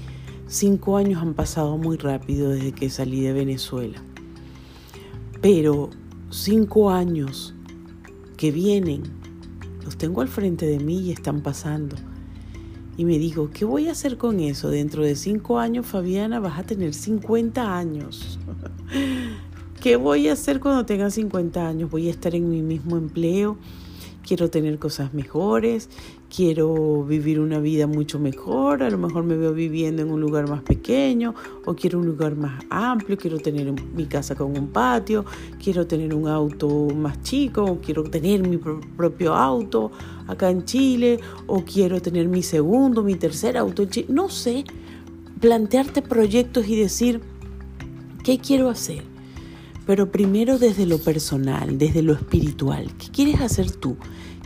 cinco 0.51 0.97
años 0.97 1.21
han 1.21 1.33
pasado 1.33 1.77
muy 1.77 1.95
rápido 1.95 2.49
desde 2.49 2.73
que 2.73 2.89
salí 2.89 3.21
de 3.21 3.31
Venezuela. 3.31 4.03
Pero 5.41 5.89
cinco 6.29 6.91
años 6.91 7.55
que 8.35 8.51
vienen, 8.51 9.03
los 9.83 9.97
tengo 9.97 10.19
al 10.21 10.27
frente 10.27 10.65
de 10.65 10.79
mí 10.79 10.99
y 10.99 11.11
están 11.11 11.41
pasando. 11.41 11.95
Y 12.97 13.05
me 13.05 13.17
digo, 13.17 13.49
¿qué 13.51 13.63
voy 13.63 13.87
a 13.87 13.93
hacer 13.93 14.17
con 14.17 14.41
eso? 14.41 14.69
Dentro 14.69 15.03
de 15.03 15.15
cinco 15.15 15.57
años, 15.57 15.85
Fabiana, 15.85 16.41
vas 16.41 16.59
a 16.59 16.63
tener 16.63 16.93
50 16.93 17.77
años. 17.77 18.37
¿Qué 19.81 19.95
voy 19.95 20.27
a 20.27 20.33
hacer 20.33 20.59
cuando 20.59 20.85
tenga 20.85 21.09
50 21.09 21.65
años? 21.65 21.89
Voy 21.89 22.09
a 22.09 22.11
estar 22.11 22.35
en 22.35 22.49
mi 22.49 22.61
mismo 22.61 22.97
empleo 22.97 23.57
quiero 24.25 24.49
tener 24.49 24.79
cosas 24.79 25.13
mejores, 25.13 25.89
quiero 26.33 27.03
vivir 27.03 27.39
una 27.39 27.59
vida 27.59 27.87
mucho 27.87 28.19
mejor, 28.19 28.83
a 28.83 28.89
lo 28.89 28.97
mejor 28.97 29.23
me 29.23 29.35
veo 29.35 29.53
viviendo 29.53 30.01
en 30.01 30.11
un 30.11 30.21
lugar 30.21 30.49
más 30.49 30.61
pequeño 30.61 31.33
o 31.65 31.75
quiero 31.75 31.99
un 31.99 32.05
lugar 32.05 32.35
más 32.35 32.63
amplio, 32.69 33.17
quiero 33.17 33.39
tener 33.39 33.73
mi 33.95 34.05
casa 34.05 34.35
con 34.35 34.57
un 34.57 34.67
patio, 34.67 35.25
quiero 35.61 35.87
tener 35.87 36.13
un 36.13 36.27
auto 36.27 36.87
más 36.95 37.21
chico, 37.23 37.63
o 37.63 37.81
quiero 37.81 38.03
tener 38.03 38.47
mi 38.47 38.57
propio 38.57 39.33
auto 39.33 39.91
acá 40.27 40.49
en 40.49 40.63
Chile 40.63 41.19
o 41.47 41.63
quiero 41.63 42.01
tener 42.01 42.27
mi 42.27 42.43
segundo, 42.43 43.03
mi 43.03 43.15
tercer 43.15 43.57
auto 43.57 43.83
en 43.83 43.89
Chile, 43.89 44.07
no 44.09 44.29
sé, 44.29 44.63
plantearte 45.39 46.01
proyectos 46.01 46.67
y 46.67 46.75
decir, 46.75 47.21
¿qué 48.23 48.37
quiero 48.37 48.69
hacer? 48.69 49.10
Pero 49.85 50.11
primero 50.11 50.59
desde 50.59 50.85
lo 50.85 50.99
personal, 50.99 51.77
desde 51.77 52.01
lo 52.01 52.13
espiritual. 52.13 52.95
¿Qué 52.97 53.09
quieres 53.09 53.41
hacer 53.41 53.71
tú? 53.71 53.97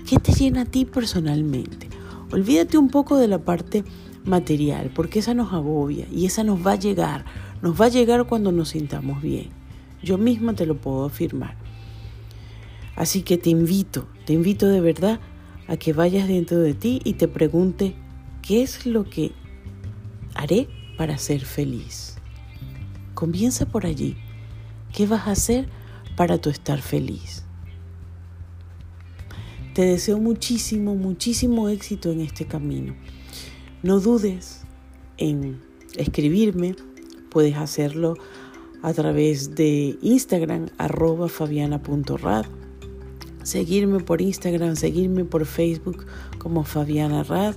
¿Qué 0.08 0.17
te 0.17 0.32
llena 0.32 0.62
a 0.62 0.65
ti 0.65 0.86
personalmente? 0.86 1.89
Olvídate 2.32 2.78
un 2.78 2.89
poco 2.89 3.17
de 3.17 3.28
la 3.28 3.39
parte 3.39 3.84
material, 4.24 4.91
porque 4.93 5.19
esa 5.19 5.34
nos 5.34 5.54
agobia 5.54 6.08
y 6.12 6.26
esa 6.26 6.43
nos 6.43 6.65
va 6.65 6.74
a 6.74 6.80
llegar. 6.80 7.26
Nos 7.62 7.80
va 7.80 7.86
a 7.86 7.89
llegar 7.89 8.26
cuando 8.26 8.52
nos 8.52 8.69
sintamos 8.69 9.21
bien. 9.21 9.50
Yo 10.04 10.17
misma 10.17 10.54
te 10.54 10.65
lo 10.65 10.78
puedo 10.78 11.06
afirmar. 11.06 11.56
Así 12.95 13.24
que 13.24 13.38
te 13.38 13.50
invito, 13.50 14.08
te 14.26 14.34
invito 14.34 14.67
de 14.67 14.80
verdad 14.80 15.19
a 15.67 15.78
que 15.78 15.93
vayas 15.93 16.28
dentro 16.28 16.60
de 16.60 16.74
ti 16.74 17.02
y 17.04 17.13
te 17.13 17.28
pregunte, 17.28 17.95
¿qué 18.41 18.62
es 18.62 18.86
lo 18.86 19.04
que 19.04 19.32
haré 20.34 20.67
para 20.98 21.17
ser 21.17 21.43
feliz? 21.43 22.17
Comienza 23.13 23.65
por 23.65 23.86
allí. 23.86 24.15
¿Qué 24.95 25.05
vas 25.05 25.27
a 25.27 25.31
hacer 25.31 25.67
para 26.15 26.38
tu 26.38 26.49
estar 26.49 26.81
feliz? 26.81 27.43
Te 29.73 29.81
deseo 29.81 30.19
muchísimo, 30.19 30.95
muchísimo 30.95 31.67
éxito 31.67 32.13
en 32.13 32.21
este 32.21 32.45
camino. 32.45 32.95
No 33.84 33.99
dudes 33.99 34.62
en 35.17 35.60
escribirme. 35.97 36.77
Puedes 37.29 37.58
hacerlo 37.58 38.13
a 38.81 38.93
través 38.93 39.53
de 39.53 39.97
Instagram, 40.01 40.67
arroba 40.77 41.27
fabiana.rad. 41.27 42.45
Seguirme 43.43 43.99
por 43.99 44.21
Instagram, 44.21 44.77
seguirme 44.77 45.25
por 45.25 45.45
Facebook 45.45 46.05
como 46.38 46.63
Fabiana 46.63 47.23
Rad. 47.23 47.55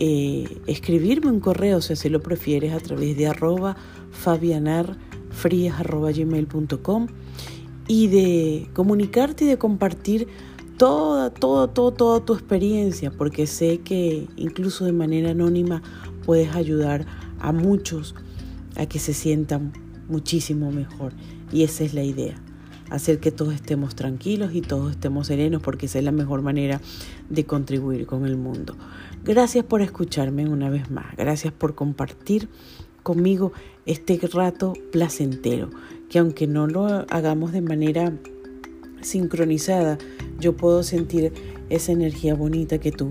Eh, 0.00 0.60
escribirme 0.66 1.30
un 1.30 1.38
correo, 1.38 1.80
si 1.80 1.92
así 1.92 2.08
lo 2.08 2.20
prefieres, 2.20 2.72
a 2.72 2.80
través 2.80 3.16
de 3.16 3.28
arroba 3.28 3.76
fabianar 4.10 4.98
frías.gmail.com 5.34 7.08
y 7.86 8.08
de 8.08 8.70
comunicarte 8.72 9.44
y 9.44 9.48
de 9.48 9.58
compartir 9.58 10.28
toda, 10.78 11.30
toda, 11.30 11.68
toda, 11.68 11.94
toda 11.94 12.24
tu 12.24 12.32
experiencia, 12.34 13.10
porque 13.10 13.46
sé 13.46 13.78
que 13.78 14.26
incluso 14.36 14.84
de 14.84 14.92
manera 14.92 15.30
anónima 15.30 15.82
puedes 16.24 16.54
ayudar 16.54 17.06
a 17.40 17.52
muchos 17.52 18.14
a 18.76 18.86
que 18.86 18.98
se 18.98 19.14
sientan 19.14 19.72
muchísimo 20.08 20.70
mejor. 20.72 21.12
Y 21.52 21.62
esa 21.62 21.84
es 21.84 21.94
la 21.94 22.02
idea, 22.02 22.34
hacer 22.90 23.20
que 23.20 23.30
todos 23.30 23.54
estemos 23.54 23.94
tranquilos 23.94 24.54
y 24.54 24.62
todos 24.62 24.92
estemos 24.92 25.26
serenos, 25.26 25.62
porque 25.62 25.86
esa 25.86 25.98
es 25.98 26.04
la 26.04 26.12
mejor 26.12 26.42
manera 26.42 26.80
de 27.28 27.44
contribuir 27.44 28.06
con 28.06 28.26
el 28.26 28.36
mundo. 28.36 28.76
Gracias 29.24 29.64
por 29.64 29.82
escucharme 29.82 30.48
una 30.48 30.70
vez 30.70 30.90
más, 30.90 31.16
gracias 31.16 31.52
por 31.52 31.74
compartir 31.74 32.48
conmigo 33.04 33.52
este 33.86 34.18
rato 34.32 34.72
placentero, 34.90 35.70
que 36.08 36.18
aunque 36.18 36.48
no 36.48 36.66
lo 36.66 36.86
hagamos 37.10 37.52
de 37.52 37.60
manera 37.60 38.12
sincronizada, 39.02 39.98
yo 40.40 40.56
puedo 40.56 40.82
sentir 40.82 41.32
esa 41.70 41.92
energía 41.92 42.34
bonita 42.34 42.78
que 42.78 42.90
tú 42.90 43.10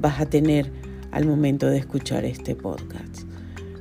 vas 0.00 0.20
a 0.20 0.26
tener 0.26 0.70
al 1.10 1.26
momento 1.26 1.66
de 1.66 1.78
escuchar 1.78 2.24
este 2.24 2.54
podcast. 2.54 3.22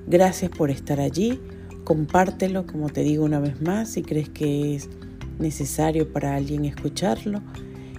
Gracias 0.07 0.49
por 0.49 0.71
estar 0.71 0.99
allí, 0.99 1.39
compártelo, 1.83 2.65
como 2.65 2.89
te 2.89 3.01
digo 3.01 3.23
una 3.23 3.39
vez 3.39 3.61
más, 3.61 3.89
si 3.89 4.01
crees 4.01 4.29
que 4.29 4.75
es 4.75 4.89
necesario 5.37 6.11
para 6.11 6.35
alguien 6.35 6.65
escucharlo. 6.65 7.41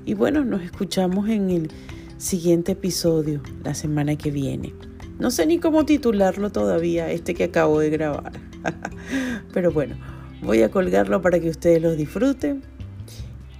Y 0.04 0.14
bueno, 0.14 0.44
nos 0.44 0.62
escuchamos 0.62 1.28
en 1.28 1.50
el 1.50 1.70
siguiente 2.16 2.72
episodio 2.72 3.42
la 3.62 3.74
semana 3.74 4.16
que 4.16 4.30
viene. 4.30 4.74
No 5.20 5.30
sé 5.30 5.44
ni 5.44 5.58
cómo 5.58 5.84
titularlo 5.84 6.50
todavía, 6.50 7.10
este 7.10 7.34
que 7.34 7.44
acabo 7.44 7.78
de 7.78 7.90
grabar. 7.90 8.32
Pero 9.52 9.70
bueno, 9.70 9.96
voy 10.42 10.62
a 10.62 10.70
colgarlo 10.70 11.20
para 11.20 11.38
que 11.40 11.50
ustedes 11.50 11.82
lo 11.82 11.94
disfruten 11.94 12.62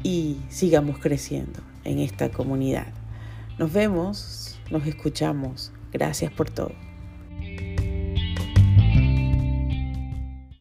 y 0.03 0.39
sigamos 0.49 0.99
creciendo 0.99 1.61
en 1.85 1.99
esta 1.99 2.31
comunidad. 2.31 2.87
Nos 3.59 3.73
vemos, 3.75 4.59
nos 4.71 4.87
escuchamos. 4.87 5.71
Gracias 5.93 6.33
por 6.33 6.49
todo. 6.49 6.90